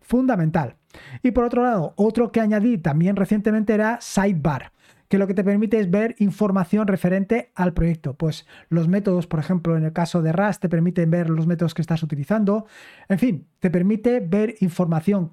fundamental. 0.00 0.76
Y 1.22 1.32
por 1.32 1.44
otro 1.44 1.62
lado, 1.62 1.92
otro 1.96 2.32
que 2.32 2.40
añadí 2.40 2.78
también 2.78 3.16
recientemente 3.16 3.74
era 3.74 3.98
Sidebar 4.00 4.72
que 5.08 5.18
lo 5.18 5.26
que 5.26 5.34
te 5.34 5.44
permite 5.44 5.78
es 5.78 5.90
ver 5.90 6.16
información 6.18 6.86
referente 6.86 7.52
al 7.54 7.72
proyecto. 7.72 8.14
Pues 8.14 8.46
los 8.68 8.88
métodos, 8.88 9.26
por 9.26 9.40
ejemplo, 9.40 9.76
en 9.76 9.84
el 9.84 9.92
caso 9.92 10.22
de 10.22 10.32
Rust, 10.32 10.60
te 10.60 10.68
permiten 10.68 11.10
ver 11.10 11.30
los 11.30 11.46
métodos 11.46 11.74
que 11.74 11.82
estás 11.82 12.02
utilizando. 12.02 12.66
En 13.08 13.18
fin, 13.18 13.46
te 13.60 13.70
permite 13.70 14.20
ver 14.20 14.56
información 14.60 15.30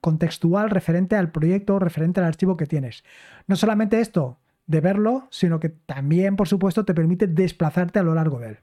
contextual 0.00 0.70
referente 0.70 1.16
al 1.16 1.30
proyecto, 1.30 1.78
referente 1.78 2.20
al 2.20 2.26
archivo 2.26 2.56
que 2.56 2.66
tienes. 2.66 3.04
No 3.46 3.56
solamente 3.56 4.00
esto 4.00 4.38
de 4.66 4.80
verlo, 4.80 5.28
sino 5.30 5.60
que 5.60 5.68
también, 5.68 6.36
por 6.36 6.48
supuesto, 6.48 6.84
te 6.84 6.94
permite 6.94 7.26
desplazarte 7.26 7.98
a 7.98 8.02
lo 8.02 8.14
largo 8.14 8.38
de 8.38 8.48
él. 8.48 8.58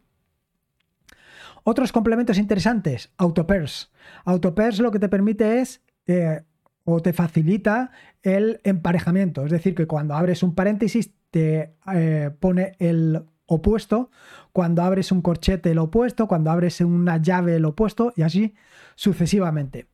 Otros 1.64 1.92
complementos 1.92 2.38
interesantes, 2.38 3.12
Autopairs. 3.18 3.92
Autopairs 4.26 4.80
lo 4.80 4.92
que 4.92 5.00
te 5.00 5.10
permite 5.10 5.62
es 5.62 5.82
eh, 6.08 6.42
o 6.84 7.02
te 7.02 7.14
facilita 7.14 7.92
el 8.24 8.60
emparejamiento. 8.64 9.46
Es 9.46 9.52
decir, 9.52 9.76
que 9.76 9.88
cuando 9.88 10.16
abres 10.16 10.44
un 10.44 10.56
paréntesis 10.56 11.12
te 11.30 11.76
eh, 11.94 12.32
pone 12.40 12.74
el 12.80 13.24
opuesto, 13.46 14.10
cuando 14.52 14.82
abres 14.82 15.12
un 15.12 15.22
corchete 15.22 15.72
el 15.72 15.80
opuesto, 15.80 16.28
cuando 16.28 16.52
abres 16.52 16.82
una 16.82 17.18
llave 17.18 17.58
el 17.58 17.66
opuesto 17.66 18.14
y 18.16 18.24
así 18.24 18.56
sucesivamente. 18.96 19.88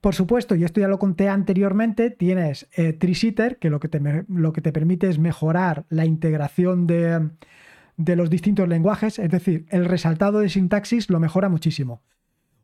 Por 0.00 0.14
supuesto, 0.14 0.54
y 0.54 0.62
esto 0.62 0.80
ya 0.80 0.86
lo 0.88 0.98
conté 0.98 1.28
anteriormente, 1.28 2.10
tienes 2.10 2.68
eh, 2.76 2.92
Trisitter, 2.92 3.58
que 3.58 3.68
lo 3.68 3.80
que, 3.80 3.88
te, 3.88 4.00
lo 4.28 4.52
que 4.52 4.60
te 4.60 4.72
permite 4.72 5.08
es 5.08 5.18
mejorar 5.18 5.86
la 5.88 6.04
integración 6.04 6.86
de, 6.86 7.30
de 7.98 8.16
los 8.16 8.30
distintos 8.30 8.68
lenguajes, 8.68 9.18
es 9.18 9.28
decir, 9.28 9.66
el 9.68 9.84
resaltado 9.84 10.38
de 10.38 10.48
sintaxis 10.48 11.10
lo 11.10 11.20
mejora 11.20 11.48
muchísimo. 11.48 12.00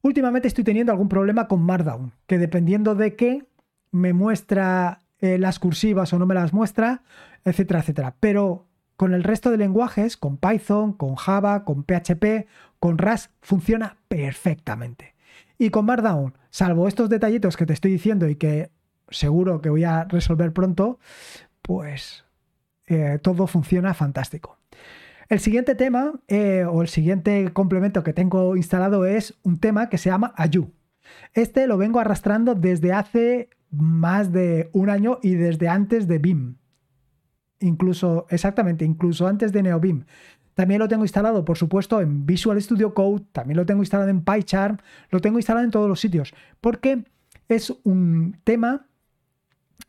Últimamente 0.01 0.49
estoy 0.49 0.65
teniendo 0.65 0.93
algún 0.93 1.09
problema 1.09 1.49
con 1.49 1.61
Markdown, 1.63 2.13
que 2.27 2.39
dependiendo 2.39 2.95
de 2.95 3.17
qué, 3.17 3.45
me 3.91 4.13
muestra 4.13 5.01
eh, 5.19 5.39
las 5.39 5.59
cursivas 5.59 6.13
o 6.13 6.19
no 6.19 6.27
me 6.27 6.35
las 6.35 6.53
muestra, 6.53 7.03
etcétera, 7.45 7.81
etcétera. 7.81 8.15
Pero 8.21 8.67
con 8.97 9.13
el 9.13 9.25
resto 9.25 9.51
de 9.51 9.57
lenguajes, 9.57 10.17
con 10.17 10.37
Python, 10.37 10.93
con 10.93 11.17
Java, 11.17 11.65
con 11.65 11.85
PHP, 11.85 12.47
con 12.79 12.99
Rust, 12.99 13.33
funciona 13.41 13.97
perfectamente. 14.09 15.15
Y 15.59 15.71
con 15.71 15.85
Markdown, 15.87 16.35
salvo 16.51 16.87
estos 16.87 17.09
detallitos 17.09 17.57
que 17.57 17.67
te 17.67 17.73
estoy 17.73 17.91
diciendo 17.91 18.29
y 18.29 18.37
que 18.37 18.71
seguro 19.09 19.61
que 19.61 19.71
voy 19.71 19.85
a 19.85 20.05
resolver 20.05 20.53
pronto, 20.53 21.01
pues 21.61 22.25
eh, 22.87 23.19
todo 23.21 23.47
funciona 23.49 23.95
fantástico. 23.95 24.59
El 25.29 25.41
siguiente 25.41 25.75
tema 25.75 26.13
eh, 26.29 26.65
o 26.69 26.83
el 26.83 26.89
siguiente 26.89 27.53
complemento 27.53 28.03
que 28.03 28.13
tengo 28.13 28.57
instalado 28.57 29.07
es 29.07 29.39
un 29.43 29.59
tema 29.59 29.89
que 29.89 29.99
se 29.99 30.11
llama 30.11 30.35
Ayu. 30.37 30.73
Este 31.33 31.67
lo 31.67 31.79
vengo 31.79 32.01
arrastrando 32.01 32.55
desde 32.55 32.93
hace 32.93 33.51
más 33.71 34.33
de 34.33 34.71
un 34.73 34.91
año 34.91 35.19
y 35.23 35.35
desde 35.35 35.69
antes 35.69 36.07
de 36.07 36.19
BIM. 36.19 36.57
Incluso, 37.61 38.27
exactamente, 38.31 38.85
incluso 38.85 39.27
antes 39.27 39.53
de 39.53 39.63
NeoBIM. 39.63 40.05
También 40.55 40.79
lo 40.79 40.89
tengo 40.89 41.05
instalado, 41.05 41.45
por 41.45 41.59
supuesto, 41.59 42.01
en 42.01 42.27
Visual 42.27 42.61
Studio 42.63 42.95
Code, 42.95 43.25
también 43.33 43.57
lo 43.57 43.67
tengo 43.67 43.83
instalado 43.83 44.11
en 44.11 44.23
PyCharm, 44.23 44.79
lo 45.11 45.21
tengo 45.21 45.39
instalado 45.39 45.65
en 45.65 45.71
todos 45.71 45.89
los 45.89 45.99
sitios, 45.99 46.33
porque 46.61 47.05
es 47.49 47.75
un 47.83 48.39
tema 48.45 48.87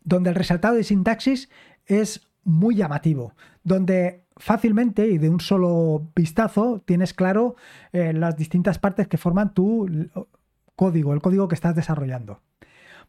donde 0.03 0.29
el 0.29 0.35
resaltado 0.35 0.75
de 0.75 0.83
sintaxis 0.83 1.49
es 1.85 2.24
muy 2.45 2.75
llamativo, 2.75 3.33
donde 3.63 4.23
fácilmente 4.37 5.07
y 5.07 5.17
de 5.17 5.29
un 5.29 5.41
solo 5.41 6.11
vistazo 6.15 6.81
tienes 6.85 7.13
claro 7.13 7.55
eh, 7.91 8.13
las 8.13 8.37
distintas 8.37 8.79
partes 8.79 9.07
que 9.07 9.17
forman 9.17 9.53
tu 9.53 9.87
código, 10.75 11.13
el 11.13 11.21
código 11.21 11.47
que 11.47 11.55
estás 11.55 11.75
desarrollando. 11.75 12.41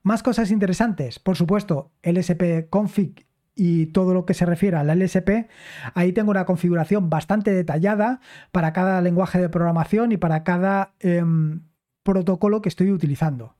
Más 0.02 0.23
cosas 0.23 0.50
interesantes, 0.50 1.19
por 1.19 1.37
supuesto, 1.37 1.93
LSP 2.02 2.69
config 2.71 3.26
y 3.55 3.87
todo 3.87 4.14
lo 4.14 4.26
que 4.26 4.35
se 4.35 4.47
refiere 4.47 4.76
al 4.76 4.88
LSP, 4.88 5.49
ahí 5.95 6.12
tengo 6.12 6.31
una 6.31 6.45
configuración 6.45 7.09
bastante 7.09 7.52
detallada 7.52 8.21
para 8.52 8.73
cada 8.73 9.00
lenguaje 9.00 9.40
de 9.40 9.49
programación 9.49 10.12
y 10.12 10.16
para 10.19 10.45
cada 10.45 10.95
em, 11.00 11.62
protocolo 12.02 12.61
que 12.61 12.69
estoy 12.69 12.93
utilizando. 12.93 13.57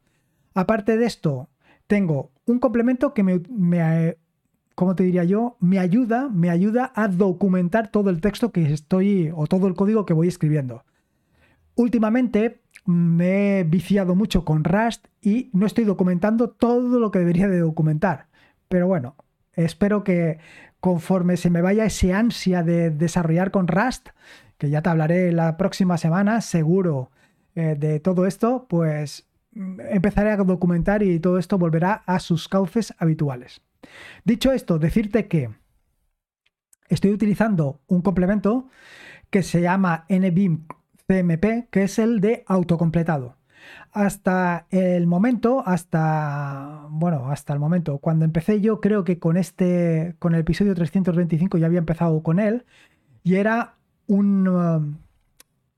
Aparte 0.55 0.97
de 0.97 1.07
esto, 1.07 1.51
tengo 1.87 2.31
un 2.45 2.59
complemento 2.59 3.15
que 3.15 3.23
me, 3.23 3.41
me 3.51 4.19
¿cómo 4.77 4.95
te 4.95 5.03
diría 5.03 5.25
yo? 5.25 5.57
Me 5.59 5.81
ayuda, 5.81 6.29
me 6.29 6.51
ayuda 6.51 6.93
a 6.95 7.09
documentar 7.09 7.91
todo 7.91 8.11
el 8.11 8.21
texto 8.21 8.53
que 8.53 8.73
estoy 8.73 9.33
o 9.35 9.49
todo 9.49 9.67
el 9.67 9.75
código 9.75 10.07
que 10.07 10.15
voy 10.15 10.29
escribiendo. 10.29 10.85
Últimamente 11.75 12.61
me 12.85 13.59
he 13.61 13.65
viciado 13.65 14.15
mucho 14.15 14.45
con 14.45 14.63
Rust 14.63 15.07
y 15.21 15.51
no 15.53 15.67
estoy 15.67 15.85
documentando 15.85 16.51
todo 16.51 17.01
lo 17.01 17.11
que 17.11 17.19
debería 17.19 17.49
de 17.49 17.59
documentar. 17.59 18.29
Pero 18.69 18.87
bueno, 18.87 19.17
espero 19.55 20.05
que 20.05 20.39
conforme 20.79 21.37
se 21.37 21.51
me 21.51 21.63
vaya 21.63 21.87
ese 21.87 22.13
ansia 22.13 22.63
de 22.63 22.91
desarrollar 22.91 23.51
con 23.51 23.67
Rust, 23.67 24.11
que 24.59 24.71
ya 24.71 24.83
te 24.83 24.91
hablaré 24.91 25.33
la 25.33 25.57
próxima 25.57 25.97
semana, 25.97 26.43
seguro, 26.43 27.11
eh, 27.55 27.77
de 27.79 27.99
todo 27.99 28.27
esto, 28.27 28.67
pues 28.69 29.27
mm, 29.53 29.81
empezaré 29.91 30.33
a 30.33 30.37
documentar 30.37 31.03
y 31.03 31.19
todo 31.19 31.39
esto 31.39 31.57
volverá 31.57 32.03
a 32.07 32.21
sus 32.21 32.47
cauces 32.47 32.95
habituales. 32.99 33.63
Dicho 34.25 34.53
esto, 34.53 34.79
decirte 34.79 35.29
que 35.29 35.51
estoy 36.89 37.13
utilizando 37.13 37.81
un 37.87 38.03
complemento 38.03 38.69
que 39.31 39.43
se 39.43 39.61
llama 39.61 40.05
NBIM 40.09 40.67
CMP, 41.07 41.69
que 41.71 41.85
es 41.85 41.99
el 41.99 42.21
de 42.21 42.45
autocompletado. 42.47 43.37
Hasta 43.93 44.67
el 44.71 45.07
momento, 45.07 45.63
hasta 45.67 46.87
bueno, 46.91 47.31
hasta 47.31 47.53
el 47.53 47.59
momento, 47.59 47.99
cuando 47.99 48.25
empecé 48.25 48.61
yo 48.61 48.81
creo 48.81 49.05
que 49.05 49.19
con 49.19 49.37
este, 49.37 50.15
con 50.19 50.35
el 50.35 50.41
episodio 50.41 50.75
325 50.75 51.59
ya 51.59 51.67
había 51.67 51.79
empezado 51.79 52.23
con 52.23 52.39
él 52.39 52.65
y 53.25 53.37
era 53.37 53.75
un, 54.07 54.47
um, 54.47 54.99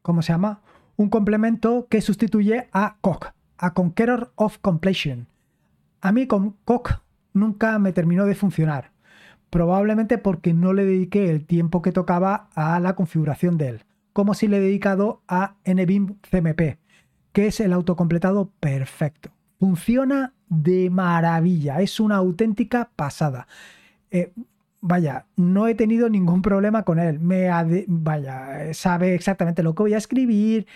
¿cómo 0.02 0.22
se 0.22 0.32
llama? 0.32 0.60
Un 0.96 1.08
complemento 1.08 1.86
que 1.88 2.00
sustituye 2.00 2.68
a 2.72 2.98
COC, 3.00 3.32
a 3.56 3.72
Conqueror 3.72 4.32
of 4.34 4.58
Completion. 4.58 5.28
A 6.00 6.12
mí 6.12 6.26
con 6.26 6.56
COC 6.64 7.00
nunca 7.38 7.78
me 7.78 7.92
terminó 7.92 8.26
de 8.26 8.34
funcionar, 8.34 8.92
probablemente 9.50 10.18
porque 10.18 10.54
no 10.54 10.72
le 10.72 10.84
dediqué 10.84 11.30
el 11.30 11.46
tiempo 11.46 11.82
que 11.82 11.92
tocaba 11.92 12.48
a 12.54 12.80
la 12.80 12.94
configuración 12.94 13.58
de 13.58 13.68
él 13.68 13.84
como 14.18 14.34
si 14.34 14.48
le 14.48 14.56
he 14.56 14.60
dedicado 14.60 15.22
a 15.28 15.54
NBIM 15.64 16.16
CMP, 16.28 16.78
que 17.32 17.46
es 17.46 17.60
el 17.60 17.72
autocompletado 17.72 18.50
perfecto. 18.58 19.30
Funciona 19.60 20.34
de 20.48 20.90
maravilla, 20.90 21.80
es 21.80 22.00
una 22.00 22.16
auténtica 22.16 22.90
pasada. 22.96 23.46
Eh, 24.10 24.32
vaya, 24.80 25.26
no 25.36 25.68
he 25.68 25.76
tenido 25.76 26.08
ningún 26.08 26.42
problema 26.42 26.82
con 26.82 26.98
él. 26.98 27.20
Me 27.20 27.48
vaya, 27.86 28.74
sabe 28.74 29.14
exactamente 29.14 29.62
lo 29.62 29.76
que 29.76 29.84
voy 29.84 29.94
a 29.94 29.98
escribir. 29.98 30.66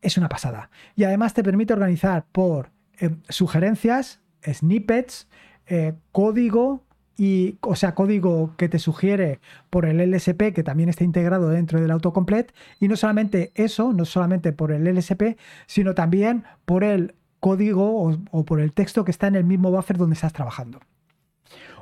Es 0.00 0.16
una 0.16 0.28
pasada. 0.28 0.70
Y 0.94 1.02
además 1.02 1.34
te 1.34 1.42
permite 1.42 1.72
organizar 1.72 2.24
por 2.30 2.70
eh, 3.00 3.10
sugerencias, 3.28 4.20
snippets, 4.46 5.28
eh, 5.66 5.94
código, 6.12 6.84
y, 7.16 7.58
o 7.60 7.76
sea, 7.76 7.94
código 7.94 8.54
que 8.56 8.68
te 8.68 8.78
sugiere 8.78 9.40
por 9.70 9.86
el 9.86 10.00
LSP, 10.00 10.52
que 10.54 10.62
también 10.62 10.88
está 10.88 11.04
integrado 11.04 11.48
dentro 11.50 11.80
del 11.80 11.90
autocomplete, 11.90 12.54
y 12.80 12.88
no 12.88 12.96
solamente 12.96 13.52
eso, 13.54 13.92
no 13.92 14.04
solamente 14.04 14.52
por 14.52 14.72
el 14.72 14.84
LSP, 14.84 15.36
sino 15.66 15.94
también 15.94 16.44
por 16.64 16.84
el 16.84 17.14
código 17.38 18.16
o, 18.30 18.44
por 18.44 18.60
el 18.60 18.72
texto 18.72 19.04
que 19.04 19.10
está 19.10 19.26
en 19.26 19.34
el 19.34 19.44
mismo 19.44 19.70
buffer 19.70 19.98
donde 19.98 20.14
estás 20.14 20.32
trabajando. 20.32 20.80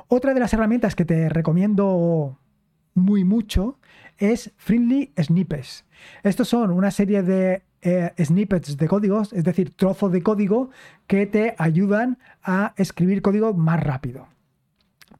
Otra 0.08 0.34
de 0.34 0.40
las 0.40 0.52
herramientas 0.52 0.96
que 0.96 1.04
te 1.04 1.28
recomiendo 1.28 2.38
muy 2.94 3.24
mucho 3.24 3.78
es 4.18 4.52
Friendly 4.56 5.12
Snippets. 5.18 5.84
Estos 6.22 6.48
son 6.48 6.70
una 6.70 6.90
serie 6.90 7.22
de 7.22 7.62
eh, 7.82 8.12
snippets 8.18 8.76
de 8.76 8.88
códigos, 8.88 9.32
es 9.32 9.44
decir, 9.44 9.74
trozos 9.74 10.12
de 10.12 10.22
código 10.22 10.70
que 11.06 11.26
te 11.26 11.54
ayudan 11.58 12.18
a 12.42 12.74
escribir 12.76 13.22
código 13.22 13.54
más 13.54 13.82
rápido. 13.82 14.28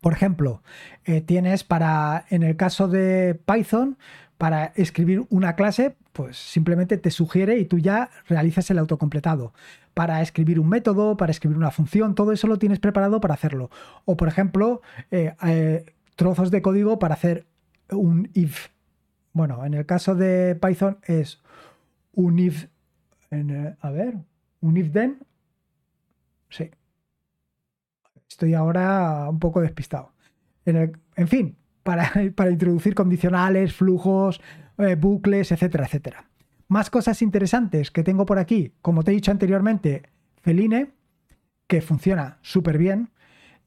Por 0.01 0.13
ejemplo, 0.13 0.63
eh, 1.05 1.21
tienes 1.21 1.65
para, 1.65 2.25
en 2.31 2.43
el 2.43 2.57
caso 2.57 2.89
de 2.89 3.39
Python, 3.47 3.99
para 4.39 4.73
escribir 4.75 5.27
una 5.29 5.55
clase, 5.55 5.97
pues 6.13 6.39
simplemente 6.39 6.97
te 6.97 7.11
sugiere 7.11 7.59
y 7.59 7.67
tú 7.67 7.79
ya 7.79 8.11
realizas 8.27 8.71
el 8.71 8.79
autocompletado. 8.79 9.53
Para 9.93 10.23
escribir 10.23 10.59
un 10.59 10.69
método, 10.69 11.17
para 11.17 11.33
escribir 11.33 11.59
una 11.59 11.71
función, 11.71 12.15
todo 12.15 12.33
eso 12.33 12.47
lo 12.47 12.59
tienes 12.59 12.79
preparado 12.79 13.21
para 13.21 13.35
hacerlo. 13.35 13.71
O 14.07 14.17
por 14.17 14.29
ejemplo, 14.29 14.81
eh, 15.11 15.85
trozos 16.17 16.51
de 16.51 16.63
código 16.63 16.99
para 16.99 17.15
hacer 17.15 17.47
un 17.91 18.31
if. 18.33 18.69
Bueno, 19.33 19.65
en 19.65 19.75
el 19.75 19.87
caso 19.87 20.15
de 20.15 20.55
Python 20.57 20.99
es 21.05 21.43
un 22.13 22.39
if. 22.39 22.67
a 23.31 23.91
ver, 23.91 24.19
un 24.61 24.77
if 24.77 24.93
then. 24.93 25.19
Sí. 26.49 26.71
Estoy 28.29 28.55
ahora 28.55 29.29
un 29.29 29.39
poco 29.39 29.61
despistado. 29.61 30.13
En, 30.65 31.29
fin, 31.29 31.57
para, 31.83 32.13
para, 32.35 32.51
introducir 32.51 32.95
condicionales, 32.95 33.75
flujos, 33.75 34.41
eh, 34.79 34.95
bucles, 34.95 35.53
etcétera, 35.53 35.85
etcétera. 35.85 36.31
Más 36.69 36.91
cosas 36.91 37.23
interesantes 37.23 37.91
que 37.91 38.05
tengo 38.05 38.27
por 38.27 38.39
aquí, 38.39 38.73
como 38.81 39.03
te 39.03 39.11
he 39.11 39.15
dicho 39.15 39.33
anteriormente, 39.33 40.03
Feline, 40.41 40.93
que 41.67 41.81
funciona 41.81 42.39
súper 42.43 42.79
bien 42.79 43.11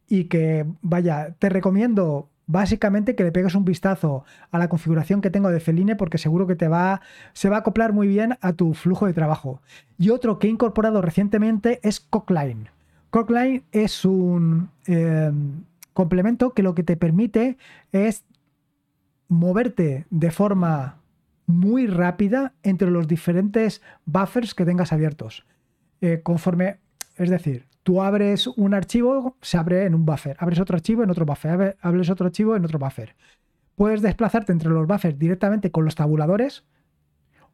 y 0.07 0.25
que, 0.25 0.65
vaya, 0.81 1.35
te 1.39 1.49
recomiendo 1.49 2.29
básicamente 2.45 3.15
que 3.15 3.23
le 3.23 3.31
pegues 3.31 3.55
un 3.55 3.65
vistazo 3.65 4.25
a 4.51 4.57
la 4.57 4.69
configuración 4.69 5.21
que 5.21 5.29
tengo 5.29 5.49
de 5.49 5.59
Feline 5.59 5.95
porque 5.95 6.17
seguro 6.17 6.47
que 6.47 6.55
te 6.55 6.67
va, 6.67 7.01
se 7.33 7.49
va 7.49 7.57
a 7.57 7.59
acoplar 7.59 7.93
muy 7.93 8.07
bien 8.07 8.37
a 8.41 8.53
tu 8.53 8.73
flujo 8.73 9.05
de 9.05 9.13
trabajo. 9.13 9.61
Y 9.97 10.09
otro 10.09 10.39
que 10.39 10.47
he 10.47 10.49
incorporado 10.49 11.01
recientemente 11.01 11.79
es 11.83 11.99
Cockline. 11.99 12.69
Cockline 13.09 13.63
es 13.71 14.05
un 14.05 14.69
em, 14.85 15.63
complemento 15.93 16.53
que 16.53 16.63
lo 16.63 16.73
que 16.75 16.83
te 16.83 16.97
permite 16.97 17.57
es 17.91 18.23
moverte 19.27 20.05
de 20.09 20.31
forma 20.31 20.97
muy 21.45 21.87
rápida 21.87 22.53
entre 22.63 22.89
los 22.89 23.07
diferentes 23.07 23.81
buffers 24.05 24.53
que 24.53 24.65
tengas 24.65 24.93
abiertos. 24.93 25.45
Eh, 26.01 26.21
conforme, 26.23 26.77
es 27.15 27.29
decir, 27.29 27.65
tú 27.83 28.01
abres 28.01 28.47
un 28.47 28.73
archivo, 28.73 29.37
se 29.41 29.57
abre 29.57 29.85
en 29.85 29.93
un 29.93 30.05
buffer, 30.05 30.35
abres 30.39 30.59
otro 30.59 30.75
archivo 30.75 31.03
en 31.03 31.09
otro 31.09 31.25
buffer, 31.25 31.77
abres 31.81 32.09
otro 32.09 32.25
archivo 32.25 32.55
en 32.55 32.65
otro 32.65 32.79
buffer. 32.79 33.15
Puedes 33.75 34.01
desplazarte 34.01 34.51
entre 34.51 34.69
los 34.69 34.87
buffers 34.87 35.17
directamente 35.17 35.71
con 35.71 35.85
los 35.85 35.95
tabuladores 35.95 36.63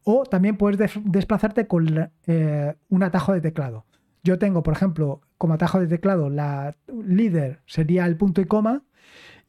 o 0.03 0.23
también 0.23 0.57
puedes 0.57 0.79
desplazarte 1.03 1.67
con 1.67 2.11
eh, 2.27 2.75
un 2.89 3.03
atajo 3.03 3.33
de 3.33 3.41
teclado. 3.41 3.85
Yo 4.23 4.37
tengo, 4.37 4.63
por 4.63 4.73
ejemplo, 4.73 5.21
como 5.37 5.53
atajo 5.53 5.79
de 5.79 5.87
teclado, 5.87 6.29
la 6.29 6.75
líder 6.87 7.61
sería 7.65 8.05
el 8.05 8.17
punto 8.17 8.41
y 8.41 8.45
coma, 8.45 8.83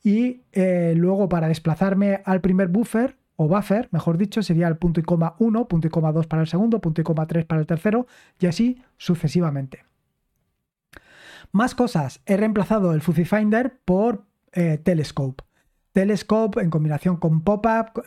y 0.03 0.43
eh, 0.53 0.95
luego 0.97 1.29
para 1.29 1.49
desplazarme 1.49 2.23
al 2.25 2.41
primer 2.41 2.69
buffer, 2.69 3.17
o 3.37 3.49
buffer, 3.49 3.89
mejor 3.91 4.19
dicho, 4.19 4.43
sería 4.43 4.69
el 4.69 4.77
punto 4.77 5.01
y 5.01 5.03
coma 5.03 5.35
1, 5.39 5.67
punto 5.67 5.87
y 5.87 5.91
coma 5.91 6.13
2 6.13 6.27
para 6.27 6.43
el 6.43 6.49
segundo, 6.49 6.81
punto 6.81 7.01
y 7.01 7.05
coma 7.05 7.27
3 7.27 7.47
para 7.47 7.61
el 7.61 7.67
tercero, 7.67 8.07
y 8.39 8.47
así 8.47 8.83
sucesivamente. 8.99 9.90
Más 11.53 11.75
cosas, 11.75 12.21
he 12.27 12.37
reemplazado 12.37 12.95
el 12.95 13.01
Fuzzy 13.01 13.25
Finder 13.25 13.79
por 13.85 14.25
eh, 14.53 14.79
Telescope. 14.79 15.45
Telescope 15.93 16.61
en 16.61 16.71
combinación 16.71 17.17
con 17.17 17.41
Pop-Up, 17.43 18.05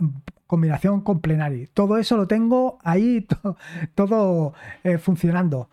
combinación 0.48 1.02
con 1.02 1.20
Plenary. 1.20 1.68
Todo 1.74 1.98
eso 1.98 2.16
lo 2.16 2.28
tengo 2.28 2.80
ahí, 2.84 3.28
todo 3.96 4.54
eh, 4.84 4.98
funcionando 4.98 5.70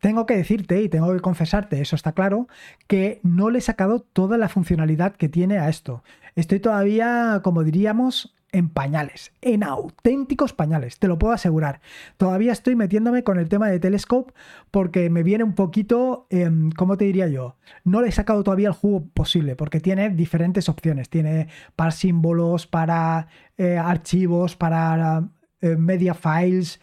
tengo 0.00 0.26
que 0.26 0.36
decirte 0.36 0.82
y 0.82 0.88
tengo 0.88 1.12
que 1.12 1.20
confesarte, 1.20 1.80
eso 1.80 1.96
está 1.96 2.12
claro, 2.12 2.48
que 2.86 3.20
no 3.22 3.50
le 3.50 3.58
he 3.58 3.62
sacado 3.62 4.00
toda 4.00 4.38
la 4.38 4.48
funcionalidad 4.48 5.14
que 5.14 5.28
tiene 5.28 5.58
a 5.58 5.68
esto. 5.68 6.02
Estoy 6.34 6.60
todavía, 6.60 7.40
como 7.44 7.62
diríamos, 7.62 8.34
en 8.52 8.68
pañales, 8.68 9.32
en 9.40 9.64
auténticos 9.64 10.52
pañales, 10.52 10.98
te 10.98 11.08
lo 11.08 11.18
puedo 11.18 11.32
asegurar. 11.32 11.80
Todavía 12.16 12.52
estoy 12.52 12.76
metiéndome 12.76 13.24
con 13.24 13.38
el 13.38 13.48
tema 13.48 13.68
de 13.68 13.80
Telescope 13.80 14.32
porque 14.70 15.10
me 15.10 15.22
viene 15.22 15.42
un 15.42 15.54
poquito, 15.54 16.26
eh, 16.30 16.50
¿cómo 16.76 16.96
te 16.96 17.06
diría 17.06 17.28
yo? 17.28 17.56
No 17.84 18.02
le 18.02 18.08
he 18.08 18.12
sacado 18.12 18.44
todavía 18.44 18.68
el 18.68 18.74
jugo 18.74 19.06
posible 19.14 19.56
porque 19.56 19.80
tiene 19.80 20.10
diferentes 20.10 20.68
opciones. 20.68 21.08
Tiene 21.08 21.48
para 21.76 21.90
símbolos, 21.90 22.66
para 22.66 23.28
eh, 23.56 23.78
archivos, 23.78 24.54
para 24.54 25.28
eh, 25.60 25.76
media 25.76 26.14
files, 26.14 26.78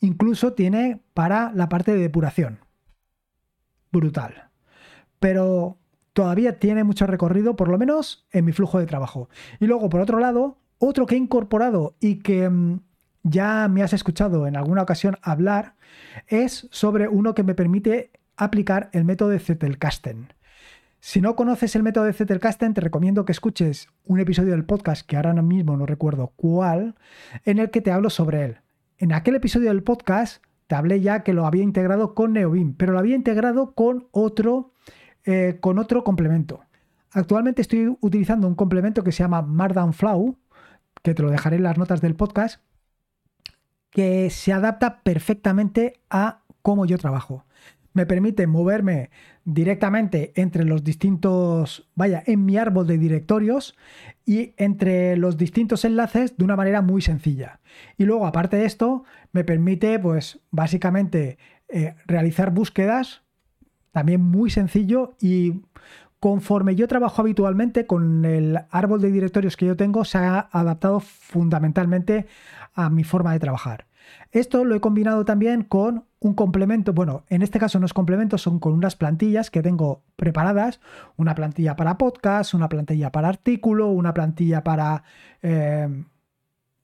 Incluso 0.00 0.52
tiene 0.52 1.02
para 1.14 1.52
la 1.54 1.68
parte 1.68 1.92
de 1.92 1.98
depuración. 1.98 2.60
Brutal. 3.90 4.50
Pero 5.18 5.78
todavía 6.12 6.58
tiene 6.58 6.84
mucho 6.84 7.06
recorrido, 7.06 7.56
por 7.56 7.68
lo 7.68 7.78
menos 7.78 8.26
en 8.30 8.44
mi 8.44 8.52
flujo 8.52 8.78
de 8.78 8.86
trabajo. 8.86 9.28
Y 9.58 9.66
luego, 9.66 9.88
por 9.88 10.00
otro 10.00 10.20
lado, 10.20 10.58
otro 10.78 11.06
que 11.06 11.14
he 11.14 11.18
incorporado 11.18 11.96
y 12.00 12.16
que 12.16 12.48
mm, 12.48 12.80
ya 13.22 13.68
me 13.68 13.82
has 13.82 13.92
escuchado 13.92 14.46
en 14.46 14.56
alguna 14.56 14.82
ocasión 14.82 15.16
hablar, 15.22 15.74
es 16.26 16.68
sobre 16.70 17.08
uno 17.08 17.34
que 17.34 17.42
me 17.42 17.54
permite 17.54 18.10
aplicar 18.36 18.88
el 18.92 19.04
método 19.04 19.30
de 19.30 19.40
Zettelkasten. 19.40 20.32
Si 21.00 21.20
no 21.20 21.36
conoces 21.36 21.76
el 21.76 21.82
método 21.82 22.04
de 22.04 22.12
Zettelkasten, 22.12 22.74
te 22.74 22.80
recomiendo 22.80 23.24
que 23.24 23.32
escuches 23.32 23.88
un 24.04 24.18
episodio 24.18 24.52
del 24.52 24.64
podcast, 24.64 25.06
que 25.06 25.16
ahora 25.16 25.32
mismo 25.34 25.76
no 25.76 25.86
recuerdo 25.86 26.32
cuál, 26.36 26.96
en 27.44 27.58
el 27.58 27.70
que 27.70 27.80
te 27.80 27.92
hablo 27.92 28.10
sobre 28.10 28.44
él. 28.44 28.58
En 28.98 29.12
aquel 29.12 29.36
episodio 29.36 29.68
del 29.68 29.84
podcast 29.84 30.42
te 30.66 30.74
hablé 30.74 31.00
ya 31.00 31.22
que 31.22 31.32
lo 31.32 31.46
había 31.46 31.62
integrado 31.62 32.14
con 32.14 32.32
Neobim, 32.32 32.74
pero 32.74 32.92
lo 32.92 32.98
había 32.98 33.14
integrado 33.14 33.74
con 33.74 34.08
otro, 34.10 34.72
eh, 35.24 35.58
con 35.60 35.78
otro 35.78 36.02
complemento. 36.02 36.60
Actualmente 37.12 37.62
estoy 37.62 37.96
utilizando 38.00 38.46
un 38.46 38.54
complemento 38.54 39.02
que 39.02 39.12
se 39.12 39.22
llama 39.22 39.40
Markdown 39.40 39.92
Flow, 39.92 40.36
que 41.02 41.14
te 41.14 41.22
lo 41.22 41.30
dejaré 41.30 41.56
en 41.56 41.62
las 41.62 41.78
notas 41.78 42.00
del 42.00 42.14
podcast, 42.14 42.62
que 43.90 44.30
se 44.30 44.52
adapta 44.52 45.02
perfectamente 45.02 46.00
a 46.10 46.42
cómo 46.62 46.86
yo 46.86 46.98
trabajo 46.98 47.44
me 47.98 48.06
permite 48.06 48.46
moverme 48.46 49.10
directamente 49.44 50.32
entre 50.36 50.64
los 50.64 50.84
distintos, 50.84 51.88
vaya, 51.96 52.22
en 52.26 52.44
mi 52.44 52.56
árbol 52.56 52.86
de 52.86 52.96
directorios 52.96 53.76
y 54.24 54.54
entre 54.56 55.16
los 55.16 55.36
distintos 55.36 55.84
enlaces 55.84 56.36
de 56.36 56.44
una 56.44 56.54
manera 56.54 56.80
muy 56.80 57.02
sencilla. 57.02 57.58
Y 57.96 58.04
luego, 58.04 58.26
aparte 58.26 58.56
de 58.56 58.66
esto, 58.66 59.02
me 59.32 59.42
permite, 59.42 59.98
pues, 59.98 60.38
básicamente 60.52 61.38
eh, 61.68 61.96
realizar 62.06 62.52
búsquedas 62.52 63.22
también 63.90 64.20
muy 64.20 64.50
sencillo 64.50 65.16
y 65.20 65.62
conforme 66.20 66.74
yo 66.74 66.88
trabajo 66.88 67.22
habitualmente 67.22 67.86
con 67.86 68.24
el 68.24 68.58
árbol 68.70 69.00
de 69.00 69.12
directorios 69.12 69.56
que 69.56 69.66
yo 69.66 69.76
tengo, 69.76 70.04
se 70.04 70.18
ha 70.18 70.48
adaptado 70.50 71.00
fundamentalmente 71.00 72.26
a 72.74 72.90
mi 72.90 73.04
forma 73.04 73.32
de 73.32 73.38
trabajar. 73.38 73.86
Esto 74.32 74.64
lo 74.64 74.74
he 74.74 74.80
combinado 74.80 75.24
también 75.24 75.62
con 75.62 76.04
un 76.20 76.34
complemento, 76.34 76.92
bueno, 76.92 77.24
en 77.28 77.42
este 77.42 77.58
caso 77.58 77.78
no 77.78 77.86
es 77.86 77.92
complemento, 77.92 78.38
son 78.38 78.58
con 78.58 78.72
unas 78.72 78.96
plantillas 78.96 79.50
que 79.50 79.62
tengo 79.62 80.02
preparadas, 80.16 80.80
una 81.16 81.34
plantilla 81.34 81.76
para 81.76 81.98
podcast, 81.98 82.54
una 82.54 82.68
plantilla 82.68 83.12
para 83.12 83.28
artículo, 83.28 83.88
una 83.88 84.14
plantilla 84.14 84.64
para... 84.64 85.04
Eh, 85.42 86.04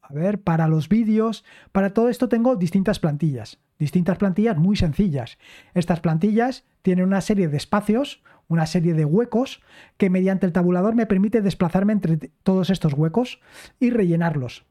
a 0.06 0.12
ver, 0.12 0.40
para 0.40 0.68
los 0.68 0.88
vídeos, 0.88 1.44
para 1.72 1.94
todo 1.94 2.08
esto 2.08 2.28
tengo 2.28 2.56
distintas 2.56 2.98
plantillas, 2.98 3.58
distintas 3.78 4.18
plantillas 4.18 4.58
muy 4.58 4.76
sencillas. 4.76 5.38
Estas 5.72 6.00
plantillas 6.00 6.64
tienen 6.82 7.06
una 7.06 7.22
serie 7.22 7.48
de 7.48 7.56
espacios, 7.56 8.22
una 8.48 8.66
serie 8.66 8.92
de 8.92 9.06
huecos 9.06 9.62
que 9.96 10.10
mediante 10.10 10.44
el 10.44 10.52
tabulador 10.52 10.94
me 10.94 11.06
permite 11.06 11.40
desplazarme 11.40 11.94
entre 11.94 12.18
todos 12.42 12.68
estos 12.68 12.92
huecos 12.92 13.40
y 13.80 13.90
rellenarlos. 13.90 14.66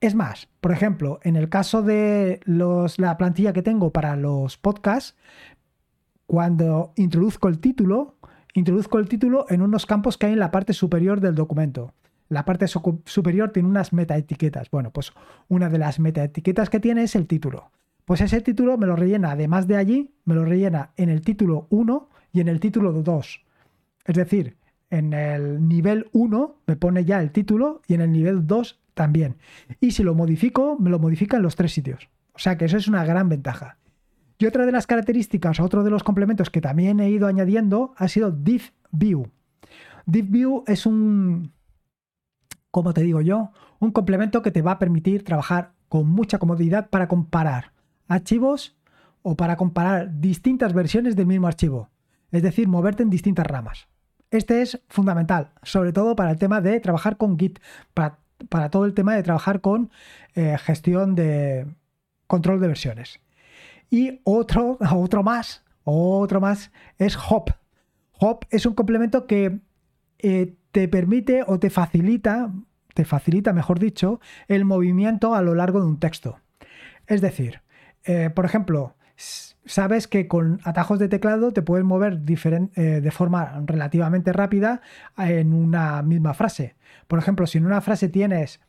Es 0.00 0.14
más, 0.14 0.48
por 0.60 0.72
ejemplo, 0.72 1.18
en 1.22 1.36
el 1.36 1.48
caso 1.48 1.82
de 1.82 2.40
la 2.44 3.16
plantilla 3.16 3.54
que 3.54 3.62
tengo 3.62 3.90
para 3.90 4.16
los 4.16 4.58
podcasts, 4.58 5.16
cuando 6.26 6.92
introduzco 6.96 7.48
el 7.48 7.58
título, 7.58 8.16
introduzco 8.52 8.98
el 8.98 9.08
título 9.08 9.46
en 9.48 9.62
unos 9.62 9.86
campos 9.86 10.18
que 10.18 10.26
hay 10.26 10.32
en 10.34 10.40
la 10.40 10.50
parte 10.50 10.74
superior 10.74 11.20
del 11.20 11.34
documento. 11.34 11.94
La 12.34 12.44
parte 12.44 12.66
superior 12.66 13.50
tiene 13.52 13.68
unas 13.68 13.92
metaetiquetas. 13.92 14.68
Bueno, 14.68 14.90
pues 14.90 15.12
una 15.46 15.70
de 15.70 15.78
las 15.78 16.00
metaetiquetas 16.00 16.68
que 16.68 16.80
tiene 16.80 17.04
es 17.04 17.14
el 17.14 17.28
título. 17.28 17.70
Pues 18.04 18.20
ese 18.20 18.40
título 18.40 18.76
me 18.76 18.88
lo 18.88 18.96
rellena, 18.96 19.30
además 19.30 19.68
de 19.68 19.76
allí, 19.76 20.10
me 20.24 20.34
lo 20.34 20.44
rellena 20.44 20.90
en 20.96 21.10
el 21.10 21.20
título 21.20 21.68
1 21.70 22.08
y 22.32 22.40
en 22.40 22.48
el 22.48 22.58
título 22.58 22.92
2. 22.92 23.40
Es 24.06 24.16
decir, 24.16 24.56
en 24.90 25.12
el 25.12 25.68
nivel 25.68 26.08
1 26.12 26.56
me 26.66 26.74
pone 26.74 27.04
ya 27.04 27.20
el 27.20 27.30
título 27.30 27.82
y 27.86 27.94
en 27.94 28.00
el 28.00 28.10
nivel 28.10 28.48
2 28.48 28.80
también. 28.94 29.36
Y 29.80 29.92
si 29.92 30.02
lo 30.02 30.16
modifico, 30.16 30.76
me 30.76 30.90
lo 30.90 30.98
modifica 30.98 31.36
en 31.36 31.44
los 31.44 31.54
tres 31.54 31.72
sitios. 31.72 32.08
O 32.32 32.40
sea 32.40 32.58
que 32.58 32.64
eso 32.64 32.76
es 32.76 32.88
una 32.88 33.04
gran 33.04 33.28
ventaja. 33.28 33.78
Y 34.38 34.46
otra 34.46 34.66
de 34.66 34.72
las 34.72 34.88
características, 34.88 35.60
otro 35.60 35.84
de 35.84 35.90
los 35.90 36.02
complementos 36.02 36.50
que 36.50 36.60
también 36.60 36.98
he 36.98 37.10
ido 37.10 37.28
añadiendo 37.28 37.94
ha 37.96 38.08
sido 38.08 38.32
Div 38.32 38.72
View. 38.90 39.30
Div 40.04 40.26
View 40.28 40.64
es 40.66 40.84
un, 40.84 41.53
como 42.74 42.92
te 42.92 43.02
digo 43.02 43.20
yo, 43.20 43.52
Un 43.78 43.92
complemento 43.92 44.42
que 44.42 44.50
te 44.50 44.60
va 44.60 44.72
a 44.72 44.78
permitir 44.80 45.22
trabajar 45.22 45.74
con 45.88 46.08
mucha 46.08 46.38
comodidad 46.38 46.90
para 46.90 47.06
comparar 47.06 47.72
archivos 48.08 48.76
o 49.22 49.36
para 49.36 49.56
comparar 49.56 50.20
distintas 50.20 50.72
versiones 50.72 51.14
del 51.14 51.26
mismo 51.26 51.46
archivo. 51.46 51.88
Es 52.32 52.42
decir, 52.42 52.66
moverte 52.66 53.04
en 53.04 53.10
distintas 53.10 53.46
ramas. 53.46 53.86
Este 54.32 54.60
es 54.60 54.80
fundamental, 54.88 55.52
sobre 55.62 55.92
todo 55.92 56.16
para 56.16 56.32
el 56.32 56.38
tema 56.38 56.60
de 56.60 56.80
trabajar 56.80 57.16
con 57.16 57.38
Git, 57.38 57.60
para, 57.94 58.18
todo 58.70 58.86
el 58.86 58.94
tema 58.94 59.14
de 59.14 59.22
trabajar 59.22 59.60
con 59.60 59.92
eh, 60.34 60.56
gestión 60.58 61.14
de 61.14 61.68
control 62.26 62.60
de 62.60 62.66
versiones. 62.66 63.20
Y 63.88 64.20
otro, 64.24 64.78
otro 64.92 65.22
más, 65.22 65.62
otro 65.84 66.40
más 66.40 66.72
es 66.98 67.16
Hop. 67.30 67.52
Hop 68.18 68.46
es 68.50 68.66
un 68.66 68.74
complemento 68.74 69.28
que 69.28 69.60
eh, 70.18 70.56
te 70.74 70.88
permite 70.88 71.44
o 71.46 71.60
te 71.60 71.70
facilita, 71.70 72.50
te 72.94 73.04
facilita, 73.04 73.52
mejor 73.52 73.78
dicho, 73.78 74.18
el 74.48 74.64
movimiento 74.64 75.36
a 75.36 75.40
lo 75.40 75.54
largo 75.54 75.78
de 75.78 75.86
un 75.86 76.00
texto. 76.00 76.40
Es 77.06 77.20
decir, 77.20 77.60
eh, 78.02 78.28
por 78.34 78.44
ejemplo, 78.44 78.96
sabes 79.14 80.08
que 80.08 80.26
con 80.26 80.58
atajos 80.64 80.98
de 80.98 81.06
teclado 81.06 81.52
te 81.52 81.62
puedes 81.62 81.84
mover 81.84 82.20
eh, 82.26 83.00
de 83.00 83.10
forma 83.12 83.62
relativamente 83.66 84.32
rápida 84.32 84.80
en 85.16 85.52
una 85.52 86.02
misma 86.02 86.34
frase. 86.34 86.74
Por 87.06 87.20
ejemplo, 87.20 87.46
si 87.46 87.58
en 87.58 87.66
una 87.66 87.80
frase 87.80 88.08
tienes 88.08 88.60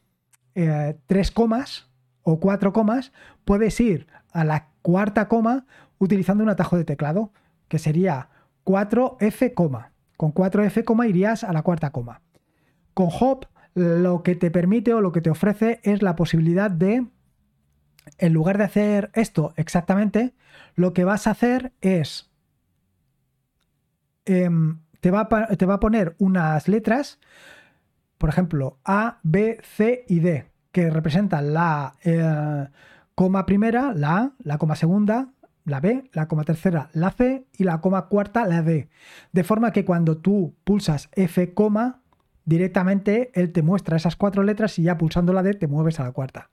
tres 1.07 1.31
comas 1.31 1.89
o 2.21 2.39
cuatro 2.39 2.71
comas, 2.71 3.13
puedes 3.45 3.79
ir 3.79 4.05
a 4.31 4.43
la 4.43 4.67
cuarta 4.83 5.27
coma 5.27 5.65
utilizando 5.97 6.43
un 6.43 6.51
atajo 6.51 6.77
de 6.77 6.85
teclado, 6.85 7.33
que 7.67 7.79
sería 7.79 8.29
4F, 8.63 9.55
con 10.17 10.33
4F, 10.33 11.07
irías 11.07 11.43
a 11.43 11.53
la 11.53 11.63
cuarta 11.63 11.91
coma. 11.91 12.21
Con 12.93 13.09
Hop 13.19 13.47
lo 13.75 14.23
que 14.23 14.35
te 14.35 14.51
permite 14.51 14.93
o 14.93 15.01
lo 15.01 15.11
que 15.11 15.21
te 15.21 15.29
ofrece 15.29 15.81
es 15.83 16.01
la 16.01 16.15
posibilidad 16.15 16.71
de, 16.71 17.05
en 18.17 18.33
lugar 18.33 18.57
de 18.57 18.63
hacer 18.63 19.11
esto 19.13 19.53
exactamente, 19.57 20.33
lo 20.75 20.93
que 20.93 21.03
vas 21.03 21.27
a 21.27 21.31
hacer 21.31 21.73
es, 21.81 22.31
em, 24.25 24.79
te, 25.01 25.11
va 25.11 25.27
a, 25.29 25.47
te, 25.57 25.65
va 25.65 25.75
a, 25.75 25.79
poner 25.79 26.15
unas 26.19 26.69
letras, 26.69 27.19
por 28.17 28.29
ejemplo, 28.29 28.79
A, 28.85 29.19
B, 29.23 29.59
C 29.61 30.05
y 30.07 30.19
D, 30.19 30.47
que 30.71 30.89
representan 30.89 31.53
la 31.53 31.95
eh, 32.03 32.69
coma 33.13 33.45
primera, 33.45 33.93
la 33.93 34.17
A, 34.17 34.31
la 34.41 34.57
coma 34.57 34.75
segunda, 34.75 35.33
la 35.65 35.81
B, 35.81 36.09
la 36.13 36.27
coma 36.27 36.43
tercera, 36.43 36.89
la 36.93 37.11
C 37.11 37.47
y 37.57 37.63
la 37.63 37.81
coma 37.81 38.07
cuarta, 38.07 38.45
la 38.45 38.61
D. 38.61 38.87
De 39.31 39.43
forma 39.43 39.71
que 39.71 39.83
cuando 39.83 40.17
tú 40.17 40.55
pulsas 40.63 41.09
F, 41.13 41.53
directamente 42.45 43.31
él 43.33 43.51
te 43.51 43.63
muestra 43.63 43.97
esas 43.97 44.15
cuatro 44.15 44.43
letras 44.43 44.77
y 44.79 44.83
ya 44.83 44.97
pulsando 44.97 45.33
la 45.33 45.43
D 45.43 45.55
te 45.55 45.67
mueves 45.67 45.99
a 45.99 46.03
la 46.03 46.11
cuarta. 46.11 46.49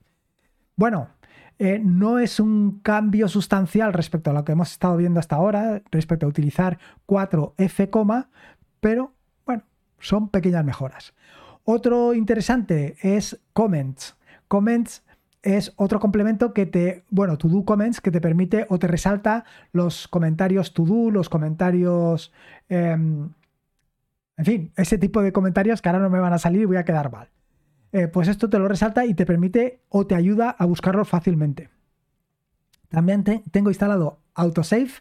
Bueno, 0.77 1.11
eh, 1.59 1.79
no 1.79 2.19
es 2.19 2.41
un 2.41 2.81
cambio 2.81 3.29
sustancial 3.29 3.93
respecto 3.93 4.31
a 4.31 4.33
lo 4.33 4.45
que 4.45 4.53
hemos 4.53 4.73
estado 4.73 4.97
viendo 4.97 5.21
hasta 5.21 5.37
ahora, 5.37 5.83
respecto 5.91 6.27
a 6.27 6.29
utilizar 6.29 6.79
4F, 7.07 8.27
pero 8.81 9.15
bueno, 9.45 9.63
son 9.99 10.31
pequeñas 10.31 10.65
mejoras. 10.65 11.15
Otro 11.65 12.15
interesante 12.15 12.97
es 13.03 13.41
comments. 13.53 14.17
Comments 14.49 15.05
es 15.43 15.73
otro 15.77 16.01
complemento 16.01 16.55
que 16.55 16.67
te, 16.67 17.05
bueno, 17.11 17.37
to 17.37 17.49
do 17.49 17.65
comments 17.65 18.01
que 18.01 18.11
te 18.11 18.21
permite 18.21 18.67
o 18.69 18.79
te 18.79 18.87
resalta 18.87 19.45
los 19.73 20.09
comentarios 20.09 20.73
to 20.73 20.85
do, 20.85 21.11
los 21.11 21.29
comentarios, 21.29 22.33
em, 22.69 23.31
en 24.37 24.45
fin, 24.45 24.73
ese 24.77 24.99
tipo 24.99 25.23
de 25.23 25.33
comentarios 25.33 25.83
que 25.83 25.89
ahora 25.89 26.01
no 26.01 26.11
me 26.11 26.21
van 26.21 26.33
a 26.33 26.39
salir 26.39 26.63
y 26.63 26.67
voy 26.67 26.77
a 26.77 26.85
quedar 26.85 27.11
mal. 27.11 27.29
Eh, 27.93 28.09
pues 28.09 28.29
esto 28.29 28.49
te 28.49 28.59
lo 28.59 28.69
resalta 28.69 29.05
y 29.05 29.15
te 29.15 29.27
permite 29.27 29.81
o 29.89 30.07
te 30.07 30.15
ayuda 30.15 30.51
a 30.51 30.65
buscarlo 30.65 31.05
fácilmente. 31.05 31.69
También 32.89 33.25
tengo 33.25 33.71
instalado 33.71 34.19
Autosave, 34.35 34.93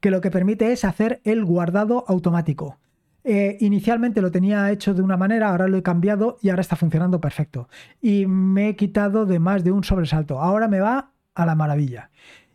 que 0.00 0.10
lo 0.10 0.20
que 0.20 0.30
permite 0.30 0.72
es 0.72 0.84
hacer 0.84 1.20
el 1.24 1.44
guardado 1.44 2.04
automático. 2.08 2.78
Eh, 3.24 3.56
inicialmente 3.60 4.20
lo 4.20 4.30
tenía 4.30 4.70
hecho 4.70 4.94
de 4.94 5.02
una 5.02 5.16
manera, 5.16 5.50
ahora 5.50 5.68
lo 5.68 5.76
he 5.76 5.82
cambiado 5.82 6.38
y 6.42 6.50
ahora 6.50 6.62
está 6.62 6.76
funcionando 6.76 7.20
perfecto. 7.20 7.68
Y 8.00 8.26
me 8.26 8.70
he 8.70 8.76
quitado 8.76 9.26
de 9.26 9.38
más 9.38 9.64
de 9.64 9.72
un 9.72 9.84
sobresalto. 9.84 10.40
Ahora 10.40 10.68
me 10.68 10.80
va 10.80 11.12
a 11.34 11.46
la 11.46 11.54
maravilla. 11.54 12.10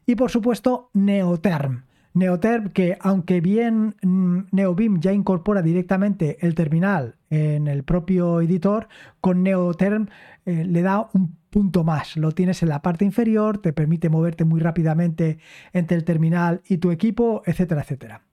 Y 0.06 0.15
por 0.15 0.32
supuesto, 0.32 0.89
Neoterm. 0.93 1.84
Neoterm 2.13 2.69
que 2.69 2.97
aunque 2.99 3.41
bien 3.41 3.95
mm, 4.01 4.47
NeoBeam 4.51 4.99
ya 4.99 5.13
incorpora 5.13 5.62
directamente 5.62 6.38
el 6.45 6.56
terminal 6.56 7.15
en 7.30 7.67
el 7.67 7.84
propio 7.84 8.41
editor, 8.41 8.88
con 9.21 9.43
Neoterm 9.43 10.08
eh, 10.45 10.65
le 10.65 10.82
da 10.82 11.10
un 11.13 11.38
punto 11.49 11.84
más. 11.84 12.17
Lo 12.17 12.32
tienes 12.32 12.63
en 12.63 12.69
la 12.69 12.82
parte 12.82 13.06
inferior, 13.06 13.60
te 13.60 13.73
permite 13.73 14.10
moverte 14.10 14.45
muy 14.45 14.60
rápidamente 14.60 15.38
entre 15.73 15.97
el 15.97 16.03
terminal 16.03 16.62
y 16.67 16.77
tu 16.77 16.91
equipo, 16.91 17.43
etcétera, 17.45 17.82
etcétera. 17.82 18.26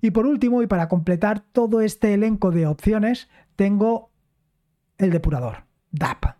Y 0.00 0.10
por 0.10 0.26
último, 0.26 0.62
y 0.62 0.66
para 0.66 0.88
completar 0.88 1.40
todo 1.40 1.80
este 1.80 2.14
elenco 2.14 2.50
de 2.50 2.66
opciones, 2.66 3.28
tengo 3.56 4.10
el 4.98 5.10
depurador, 5.10 5.64
DAP. 5.90 6.36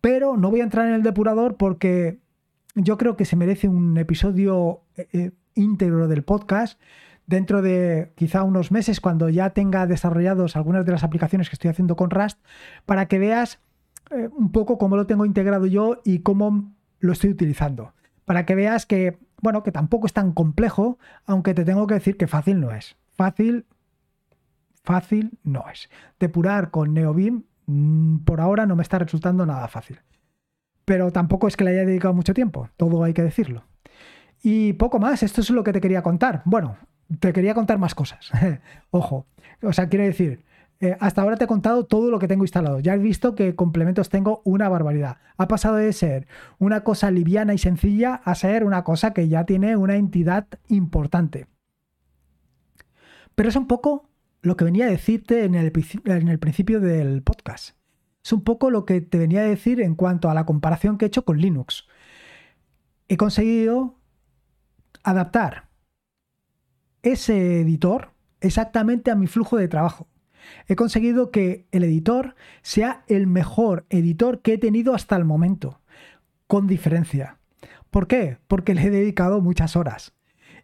Pero 0.00 0.36
no 0.36 0.50
voy 0.50 0.60
a 0.60 0.64
entrar 0.64 0.86
en 0.86 0.94
el 0.94 1.02
depurador 1.02 1.56
porque 1.56 2.20
yo 2.74 2.96
creo 2.96 3.16
que 3.16 3.24
se 3.24 3.36
merece 3.36 3.68
un 3.68 3.96
episodio 3.98 4.82
eh, 4.96 5.08
eh, 5.12 5.30
íntegro 5.54 6.08
del 6.08 6.24
podcast 6.24 6.80
dentro 7.26 7.62
de 7.62 8.12
quizá 8.16 8.42
unos 8.42 8.72
meses 8.72 9.00
cuando 9.00 9.28
ya 9.28 9.50
tenga 9.50 9.86
desarrollados 9.86 10.56
algunas 10.56 10.84
de 10.84 10.92
las 10.92 11.04
aplicaciones 11.04 11.48
que 11.48 11.54
estoy 11.54 11.70
haciendo 11.70 11.96
con 11.96 12.10
Rust 12.10 12.38
para 12.86 13.06
que 13.06 13.18
veas 13.18 13.60
eh, 14.10 14.28
un 14.36 14.50
poco 14.50 14.78
cómo 14.78 14.96
lo 14.96 15.06
tengo 15.06 15.24
integrado 15.24 15.66
yo 15.66 16.00
y 16.04 16.20
cómo 16.20 16.72
lo 16.98 17.12
estoy 17.12 17.30
utilizando. 17.30 17.92
Para 18.24 18.46
que 18.46 18.54
veas 18.54 18.86
que 18.86 19.18
bueno, 19.40 19.62
que 19.62 19.72
tampoco 19.72 20.06
es 20.06 20.12
tan 20.12 20.32
complejo, 20.32 20.98
aunque 21.26 21.54
te 21.54 21.64
tengo 21.64 21.86
que 21.86 21.94
decir 21.94 22.16
que 22.16 22.26
fácil 22.26 22.60
no 22.60 22.72
es. 22.72 22.96
Fácil, 23.12 23.66
fácil 24.82 25.38
no 25.42 25.64
es. 25.72 25.90
Depurar 26.18 26.70
con 26.70 26.94
NeoBeam 26.94 27.44
mm, 27.66 28.18
por 28.18 28.40
ahora 28.40 28.66
no 28.66 28.76
me 28.76 28.82
está 28.82 28.98
resultando 28.98 29.46
nada 29.46 29.68
fácil. 29.68 30.00
Pero 30.84 31.10
tampoco 31.10 31.48
es 31.48 31.56
que 31.56 31.64
le 31.64 31.70
haya 31.70 31.84
dedicado 31.84 32.14
mucho 32.14 32.34
tiempo, 32.34 32.68
todo 32.76 33.04
hay 33.04 33.14
que 33.14 33.22
decirlo. 33.22 33.64
Y 34.42 34.72
poco 34.74 34.98
más, 34.98 35.22
esto 35.22 35.40
es 35.40 35.50
lo 35.50 35.62
que 35.62 35.72
te 35.72 35.80
quería 35.80 36.02
contar. 36.02 36.42
Bueno, 36.44 36.76
te 37.18 37.32
quería 37.32 37.54
contar 37.54 37.78
más 37.78 37.94
cosas. 37.94 38.30
Ojo, 38.90 39.26
o 39.62 39.72
sea, 39.72 39.88
quiero 39.88 40.04
decir, 40.04 40.44
eh, 40.82 40.96
hasta 40.98 41.20
ahora 41.20 41.36
te 41.36 41.44
he 41.44 41.46
contado 41.46 41.84
todo 41.84 42.10
lo 42.10 42.18
que 42.18 42.26
tengo 42.26 42.44
instalado. 42.44 42.80
Ya 42.80 42.94
has 42.94 43.02
visto 43.02 43.34
que 43.34 43.54
complementos 43.54 44.08
tengo 44.08 44.40
una 44.44 44.68
barbaridad. 44.70 45.18
Ha 45.36 45.46
pasado 45.46 45.76
de 45.76 45.92
ser 45.92 46.26
una 46.58 46.84
cosa 46.84 47.10
liviana 47.10 47.52
y 47.52 47.58
sencilla 47.58 48.14
a 48.14 48.34
ser 48.34 48.64
una 48.64 48.82
cosa 48.82 49.12
que 49.12 49.28
ya 49.28 49.44
tiene 49.44 49.76
una 49.76 49.96
entidad 49.96 50.46
importante. 50.68 51.46
Pero 53.34 53.50
es 53.50 53.56
un 53.56 53.66
poco 53.66 54.08
lo 54.40 54.56
que 54.56 54.64
venía 54.64 54.86
a 54.86 54.90
decirte 54.90 55.44
en 55.44 55.54
el, 55.54 55.70
en 56.06 56.28
el 56.28 56.38
principio 56.38 56.80
del 56.80 57.22
podcast. 57.22 57.76
Es 58.24 58.32
un 58.32 58.42
poco 58.42 58.70
lo 58.70 58.86
que 58.86 59.02
te 59.02 59.18
venía 59.18 59.40
a 59.40 59.44
decir 59.44 59.82
en 59.82 59.94
cuanto 59.94 60.30
a 60.30 60.34
la 60.34 60.46
comparación 60.46 60.96
que 60.96 61.04
he 61.04 61.08
hecho 61.08 61.26
con 61.26 61.38
Linux. 61.38 61.88
He 63.08 63.18
conseguido 63.18 63.98
adaptar 65.02 65.68
ese 67.02 67.60
editor 67.60 68.12
exactamente 68.40 69.10
a 69.10 69.14
mi 69.14 69.26
flujo 69.26 69.58
de 69.58 69.68
trabajo 69.68 70.06
he 70.66 70.76
conseguido 70.76 71.30
que 71.30 71.66
el 71.72 71.84
editor 71.84 72.34
sea 72.62 73.04
el 73.06 73.26
mejor 73.26 73.86
editor 73.90 74.40
que 74.42 74.54
he 74.54 74.58
tenido 74.58 74.94
hasta 74.94 75.16
el 75.16 75.24
momento, 75.24 75.80
con 76.46 76.66
diferencia. 76.66 77.38
¿Por 77.90 78.06
qué? 78.06 78.38
Porque 78.46 78.74
le 78.74 78.82
he 78.84 78.90
dedicado 78.90 79.40
muchas 79.40 79.76
horas. 79.76 80.14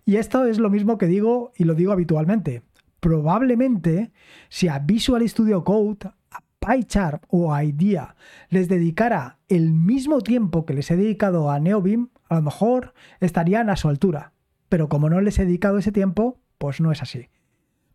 Y 0.05 0.17
esto 0.17 0.45
es 0.47 0.59
lo 0.59 0.71
mismo 0.71 0.99
que 0.99 1.07
digo 1.07 1.53
y 1.57 1.65
lo 1.65 1.75
digo 1.75 1.93
habitualmente. 1.93 2.62
Probablemente 3.01 4.12
si 4.49 4.69
a 4.69 4.79
Visual 4.79 5.29
Studio 5.29 5.65
Code, 5.65 6.11
a 6.31 6.43
PyCharm 6.61 7.21
o 7.29 7.53
a 7.53 7.65
IDEA 7.65 8.17
les 8.49 8.69
dedicara 8.69 9.39
el 9.49 9.73
mismo 9.73 10.21
tiempo 10.21 10.65
que 10.65 10.75
les 10.75 10.91
he 10.91 10.97
dedicado 10.97 11.51
a 11.51 11.59
NeoBeam, 11.59 12.11
a 12.29 12.37
lo 12.37 12.43
mejor 12.43 12.95
estarían 13.21 13.71
a 13.71 13.77
su 13.77 13.89
altura. 13.89 14.33
Pero 14.69 14.89
como 14.89 15.11
no 15.11 15.21
les 15.21 15.39
he 15.39 15.45
dedicado 15.45 15.79
ese 15.79 15.93
tiempo, 15.93 16.39
pues 16.59 16.81
no 16.81 16.93
es 16.93 17.03
así. 17.03 17.29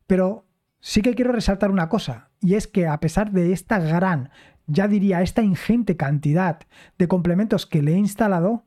Pero 0.07 0.45
Sí 0.81 1.01
que 1.03 1.13
quiero 1.13 1.31
resaltar 1.31 1.71
una 1.71 1.89
cosa, 1.89 2.29
y 2.41 2.55
es 2.55 2.67
que 2.67 2.87
a 2.87 2.99
pesar 2.99 3.31
de 3.31 3.53
esta 3.53 3.79
gran, 3.79 4.31
ya 4.65 4.87
diría, 4.87 5.21
esta 5.21 5.43
ingente 5.43 5.95
cantidad 5.95 6.59
de 6.97 7.07
complementos 7.07 7.67
que 7.67 7.83
le 7.83 7.93
he 7.93 7.97
instalado, 7.97 8.65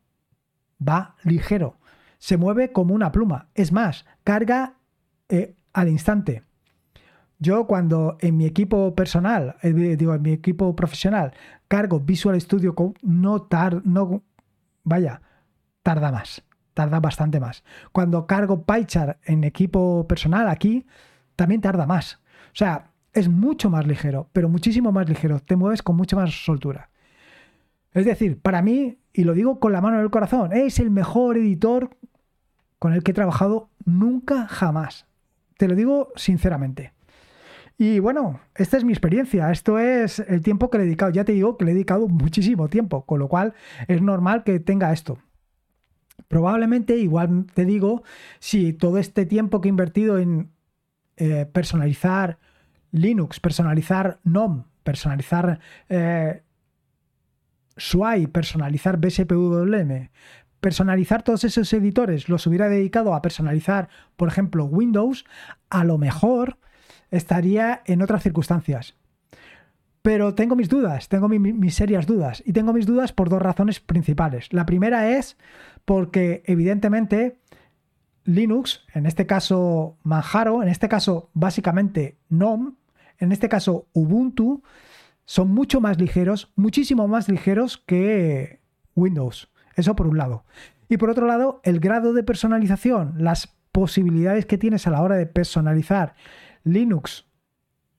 va 0.80 1.16
ligero. 1.24 1.78
Se 2.18 2.36
mueve 2.36 2.72
como 2.72 2.94
una 2.94 3.10
pluma. 3.10 3.48
Es 3.54 3.72
más, 3.72 4.06
carga 4.22 4.74
eh, 5.28 5.56
al 5.72 5.88
instante. 5.88 6.44
Yo 7.40 7.66
cuando 7.66 8.16
en 8.20 8.36
mi 8.36 8.46
equipo 8.46 8.94
personal, 8.94 9.56
eh, 9.62 9.72
digo, 9.72 10.14
en 10.14 10.22
mi 10.22 10.32
equipo 10.32 10.74
profesional, 10.76 11.32
cargo 11.66 11.98
Visual 12.00 12.40
Studio 12.40 12.76
Code, 12.76 12.94
no 13.02 13.42
tarda, 13.42 13.82
no, 13.84 14.22
vaya, 14.84 15.20
tarda 15.82 16.12
más, 16.12 16.44
tarda 16.74 17.00
bastante 17.00 17.40
más. 17.40 17.64
Cuando 17.90 18.26
cargo 18.26 18.62
PyChart 18.64 19.18
en 19.28 19.42
equipo 19.42 20.06
personal 20.06 20.48
aquí, 20.48 20.86
también 21.36 21.60
tarda 21.60 21.86
más. 21.86 22.20
O 22.52 22.56
sea, 22.56 22.90
es 23.12 23.28
mucho 23.28 23.70
más 23.70 23.86
ligero, 23.86 24.28
pero 24.32 24.48
muchísimo 24.48 24.92
más 24.92 25.08
ligero. 25.08 25.40
Te 25.40 25.56
mueves 25.56 25.82
con 25.82 25.96
mucha 25.96 26.16
más 26.16 26.44
soltura. 26.44 26.90
Es 27.92 28.04
decir, 28.04 28.40
para 28.40 28.60
mí, 28.60 28.98
y 29.12 29.24
lo 29.24 29.34
digo 29.34 29.60
con 29.60 29.72
la 29.72 29.80
mano 29.80 29.98
en 29.98 30.02
el 30.02 30.10
corazón, 30.10 30.52
es 30.52 30.80
el 30.80 30.90
mejor 30.90 31.38
editor 31.38 31.96
con 32.78 32.92
el 32.92 33.02
que 33.02 33.12
he 33.12 33.14
trabajado 33.14 33.70
nunca 33.84 34.48
jamás. 34.48 35.06
Te 35.56 35.68
lo 35.68 35.76
digo 35.76 36.12
sinceramente. 36.16 36.92
Y 37.78 37.98
bueno, 37.98 38.40
esta 38.54 38.76
es 38.76 38.84
mi 38.84 38.92
experiencia, 38.92 39.50
esto 39.50 39.78
es 39.78 40.20
el 40.20 40.42
tiempo 40.42 40.70
que 40.70 40.78
le 40.78 40.84
he 40.84 40.86
dedicado. 40.86 41.12
Ya 41.12 41.24
te 41.24 41.32
digo 41.32 41.56
que 41.56 41.64
le 41.64 41.72
he 41.72 41.74
dedicado 41.74 42.08
muchísimo 42.08 42.68
tiempo, 42.68 43.04
con 43.04 43.18
lo 43.18 43.28
cual 43.28 43.54
es 43.88 44.02
normal 44.02 44.44
que 44.44 44.60
tenga 44.60 44.92
esto. 44.92 45.18
Probablemente, 46.28 46.96
igual 46.96 47.46
te 47.52 47.64
digo, 47.64 48.02
si 48.38 48.72
todo 48.72 48.98
este 48.98 49.26
tiempo 49.26 49.60
que 49.60 49.68
he 49.68 49.70
invertido 49.70 50.18
en 50.18 50.50
eh, 51.16 51.46
personalizar 51.52 52.38
Linux, 52.90 53.40
personalizar 53.40 54.20
NOM, 54.24 54.64
personalizar 54.82 55.58
eh, 55.88 56.42
personalizar 58.32 58.98
BSPWM, 58.98 60.10
personalizar 60.60 61.22
todos 61.22 61.44
esos 61.44 61.72
editores, 61.72 62.28
los 62.28 62.46
hubiera 62.46 62.68
dedicado 62.68 63.14
a 63.14 63.22
personalizar, 63.22 63.88
por 64.16 64.28
ejemplo, 64.28 64.64
Windows, 64.64 65.24
a 65.70 65.84
lo 65.84 65.98
mejor 65.98 66.58
estaría 67.10 67.82
en 67.86 68.02
otras 68.02 68.22
circunstancias. 68.22 68.94
Pero 70.02 70.34
tengo 70.34 70.54
mis 70.54 70.68
dudas, 70.68 71.08
tengo 71.08 71.30
mis 71.30 71.74
serias 71.74 72.06
dudas. 72.06 72.42
Y 72.44 72.52
tengo 72.52 72.74
mis 72.74 72.84
dudas 72.84 73.14
por 73.14 73.30
dos 73.30 73.40
razones 73.40 73.80
principales. 73.80 74.52
La 74.52 74.66
primera 74.66 75.08
es 75.16 75.38
porque 75.86 76.42
evidentemente 76.44 77.38
Linux, 78.24 78.84
en 78.94 79.06
este 79.06 79.26
caso 79.26 79.98
Manjaro, 80.02 80.62
en 80.62 80.68
este 80.68 80.88
caso 80.88 81.30
básicamente 81.34 82.18
GNOME, 82.30 82.72
en 83.18 83.32
este 83.32 83.48
caso 83.48 83.86
Ubuntu, 83.92 84.62
son 85.24 85.50
mucho 85.50 85.80
más 85.80 85.98
ligeros, 85.98 86.52
muchísimo 86.56 87.08
más 87.08 87.28
ligeros 87.28 87.78
que 87.78 88.60
Windows. 88.94 89.50
Eso 89.76 89.96
por 89.96 90.06
un 90.06 90.18
lado. 90.18 90.44
Y 90.88 90.96
por 90.96 91.10
otro 91.10 91.26
lado, 91.26 91.60
el 91.64 91.80
grado 91.80 92.12
de 92.12 92.22
personalización, 92.22 93.14
las 93.18 93.54
posibilidades 93.72 94.46
que 94.46 94.58
tienes 94.58 94.86
a 94.86 94.90
la 94.90 95.02
hora 95.02 95.16
de 95.16 95.26
personalizar 95.26 96.14
Linux, 96.62 97.26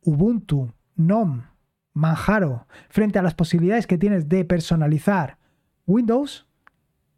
Ubuntu, 0.01 0.71
GNOME, 0.95 1.43
Manjaro, 1.93 2.67
frente 2.89 3.19
a 3.19 3.23
las 3.23 3.33
posibilidades 3.33 3.87
que 3.87 3.97
tienes 3.97 4.29
de 4.29 4.45
personalizar 4.45 5.37
Windows, 5.85 6.47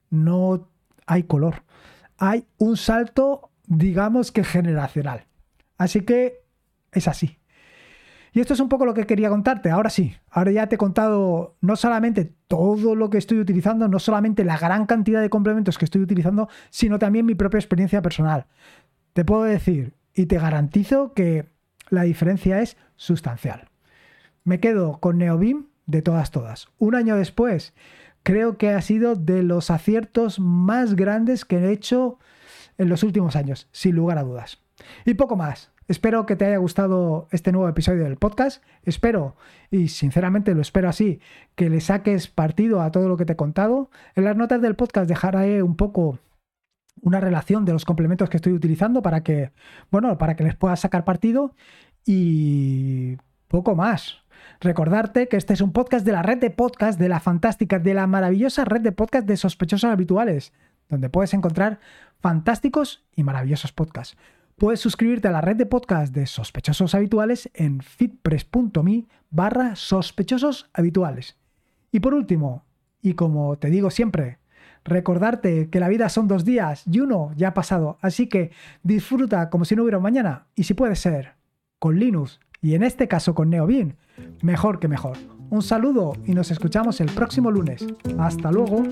no 0.10 0.70
hay 1.06 1.24
color. 1.24 1.64
Hay 2.18 2.46
un 2.58 2.78
salto, 2.78 3.52
digamos 3.66 4.32
que 4.32 4.44
generacional. 4.44 5.26
Así 5.78 6.02
que 6.02 6.44
es 6.92 7.08
así. 7.08 7.38
Y 8.34 8.40
esto 8.40 8.54
es 8.54 8.60
un 8.60 8.70
poco 8.70 8.86
lo 8.86 8.94
que 8.94 9.08
quería 9.08 9.30
contarte. 9.30 9.72
Ahora 9.72 9.90
sí, 9.90 10.16
ahora 10.30 10.52
ya 10.52 10.68
te 10.68 10.76
he 10.76 10.78
contado 10.78 11.56
no 11.62 11.76
solamente 11.76 12.34
todo 12.48 12.96
lo 12.96 13.10
que 13.10 13.18
estoy 13.18 13.40
utilizando, 13.40 13.88
no 13.88 14.00
solamente 14.00 14.44
la 14.44 14.58
gran 14.58 14.86
cantidad 14.86 15.22
de 15.22 15.30
complementos 15.30 15.78
que 15.78 15.86
estoy 15.86 16.02
utilizando, 16.02 16.50
sino 16.70 17.00
también 17.00 17.26
mi 17.26 17.36
propia 17.36 17.58
experiencia 17.58 18.02
personal. 18.02 18.46
Te 19.14 19.26
puedo 19.26 19.44
decir 19.44 19.96
y 20.14 20.28
te 20.28 20.38
garantizo 20.38 21.14
que 21.14 21.50
la 21.90 22.04
diferencia 22.04 22.62
es 22.62 22.78
sustancial. 22.96 23.70
Me 24.44 24.60
quedo 24.60 25.00
con 25.00 25.18
Neobim 25.18 25.68
de 25.88 26.02
todas, 26.02 26.32
todas. 26.32 26.68
Un 26.78 26.96
año 26.96 27.16
después, 27.16 27.74
creo 28.28 28.58
que 28.58 28.72
ha 28.72 28.82
sido 28.82 29.16
de 29.16 29.42
los 29.42 29.72
aciertos 29.72 30.38
más 30.38 30.98
grandes 30.98 31.46
que 31.46 31.60
he 31.60 31.72
hecho 31.72 32.20
en 32.78 32.90
los 32.90 33.04
últimos 33.04 33.38
años, 33.38 33.70
sin 33.72 33.96
lugar 33.96 34.18
a 34.18 34.24
dudas. 34.24 34.62
Y 35.06 35.14
poco 35.14 35.38
más. 35.38 35.72
Espero 35.88 36.26
que 36.26 36.36
te 36.36 36.44
haya 36.44 36.58
gustado 36.58 37.30
este 37.32 37.54
nuevo 37.54 37.70
episodio 37.70 38.04
del 38.04 38.18
podcast. 38.18 38.62
Espero, 38.84 39.38
y 39.72 39.88
sinceramente 39.88 40.54
lo 40.54 40.60
espero 40.60 40.90
así, 40.90 41.22
que 41.56 41.70
le 41.70 41.80
saques 41.80 42.28
partido 42.28 42.82
a 42.82 42.92
todo 42.92 43.08
lo 43.08 43.16
que 43.16 43.24
te 43.24 43.32
he 43.32 43.38
contado. 43.38 43.90
En 44.14 44.26
las 44.26 44.36
notas 44.36 44.62
del 44.62 44.76
podcast 44.76 45.08
dejaré 45.08 45.64
un 45.64 45.78
poco 45.78 46.20
una 47.02 47.22
relación 47.22 47.64
de 47.64 47.72
los 47.72 47.86
complementos 47.86 48.30
que 48.30 48.36
estoy 48.36 48.52
utilizando 48.52 49.02
para 49.02 49.24
que, 49.24 49.54
bueno, 49.90 50.18
para 50.18 50.36
que 50.36 50.44
les 50.44 50.56
puedas 50.58 50.82
sacar 50.82 51.06
partido 51.06 51.56
y 52.06 53.16
poco 53.48 53.74
más. 53.74 54.18
Recordarte 54.60 55.28
que 55.28 55.38
este 55.38 55.54
es 55.54 55.62
un 55.62 55.72
podcast 55.72 56.06
de 56.06 56.12
la 56.12 56.24
red 56.24 56.38
de 56.40 56.50
podcast, 56.50 57.00
de 57.00 57.10
la 57.10 57.20
fantástica, 57.20 57.80
de 57.80 57.94
la 57.94 58.08
maravillosa 58.08 58.66
red 58.66 58.82
de 58.82 58.92
podcast 58.92 59.28
de 59.28 59.38
sospechosos 59.38 59.90
habituales, 59.90 60.54
donde 60.90 61.10
puedes 61.10 61.34
encontrar 61.34 61.80
fantásticos 62.20 63.06
y 63.16 63.24
maravillosos 63.24 63.72
podcasts. 63.72 64.18
Puedes 64.58 64.80
suscribirte 64.80 65.28
a 65.28 65.32
la 65.32 65.42
red 65.42 65.56
de 65.56 65.68
podcast 65.68 66.14
de 66.14 66.26
sospechosos 66.26 66.96
habituales 66.96 67.50
en 67.54 67.82
fitpress.me 67.82 69.06
barra 69.30 69.76
sospechosos 69.76 70.70
habituales. 70.74 71.38
Y 71.92 72.00
por 72.00 72.14
último, 72.16 72.66
y 73.02 73.14
como 73.14 73.58
te 73.58 73.70
digo 73.70 73.92
siempre, 73.92 74.40
recordarte 74.84 75.70
que 75.70 75.80
la 75.80 75.90
vida 75.90 76.10
son 76.10 76.28
dos 76.28 76.44
días 76.44 76.84
y 76.90 77.02
uno 77.02 77.32
ya 77.36 77.50
ha 77.50 77.54
pasado, 77.54 77.98
así 78.02 78.28
que 78.28 78.52
disfruta 78.84 79.50
como 79.50 79.66
si 79.66 79.76
no 79.76 79.84
hubiera 79.84 80.00
mañana 80.00 80.48
y 80.56 80.64
si 80.64 80.74
puede 80.74 80.96
ser, 80.96 81.36
con 81.80 82.00
Linux 82.00 82.40
y 82.62 82.76
en 82.76 82.84
este 82.84 83.08
caso 83.08 83.36
con 83.36 83.50
NeoBeam, 83.50 83.96
mejor 84.42 84.80
que 84.80 84.88
mejor. 84.88 85.18
Un 85.50 85.62
saludo 85.62 86.14
y 86.26 86.34
nos 86.34 86.52
escuchamos 86.52 87.00
el 87.00 87.10
próximo 87.10 87.52
lunes. 87.52 87.86
Hasta 88.18 88.52
luego. 88.52 88.84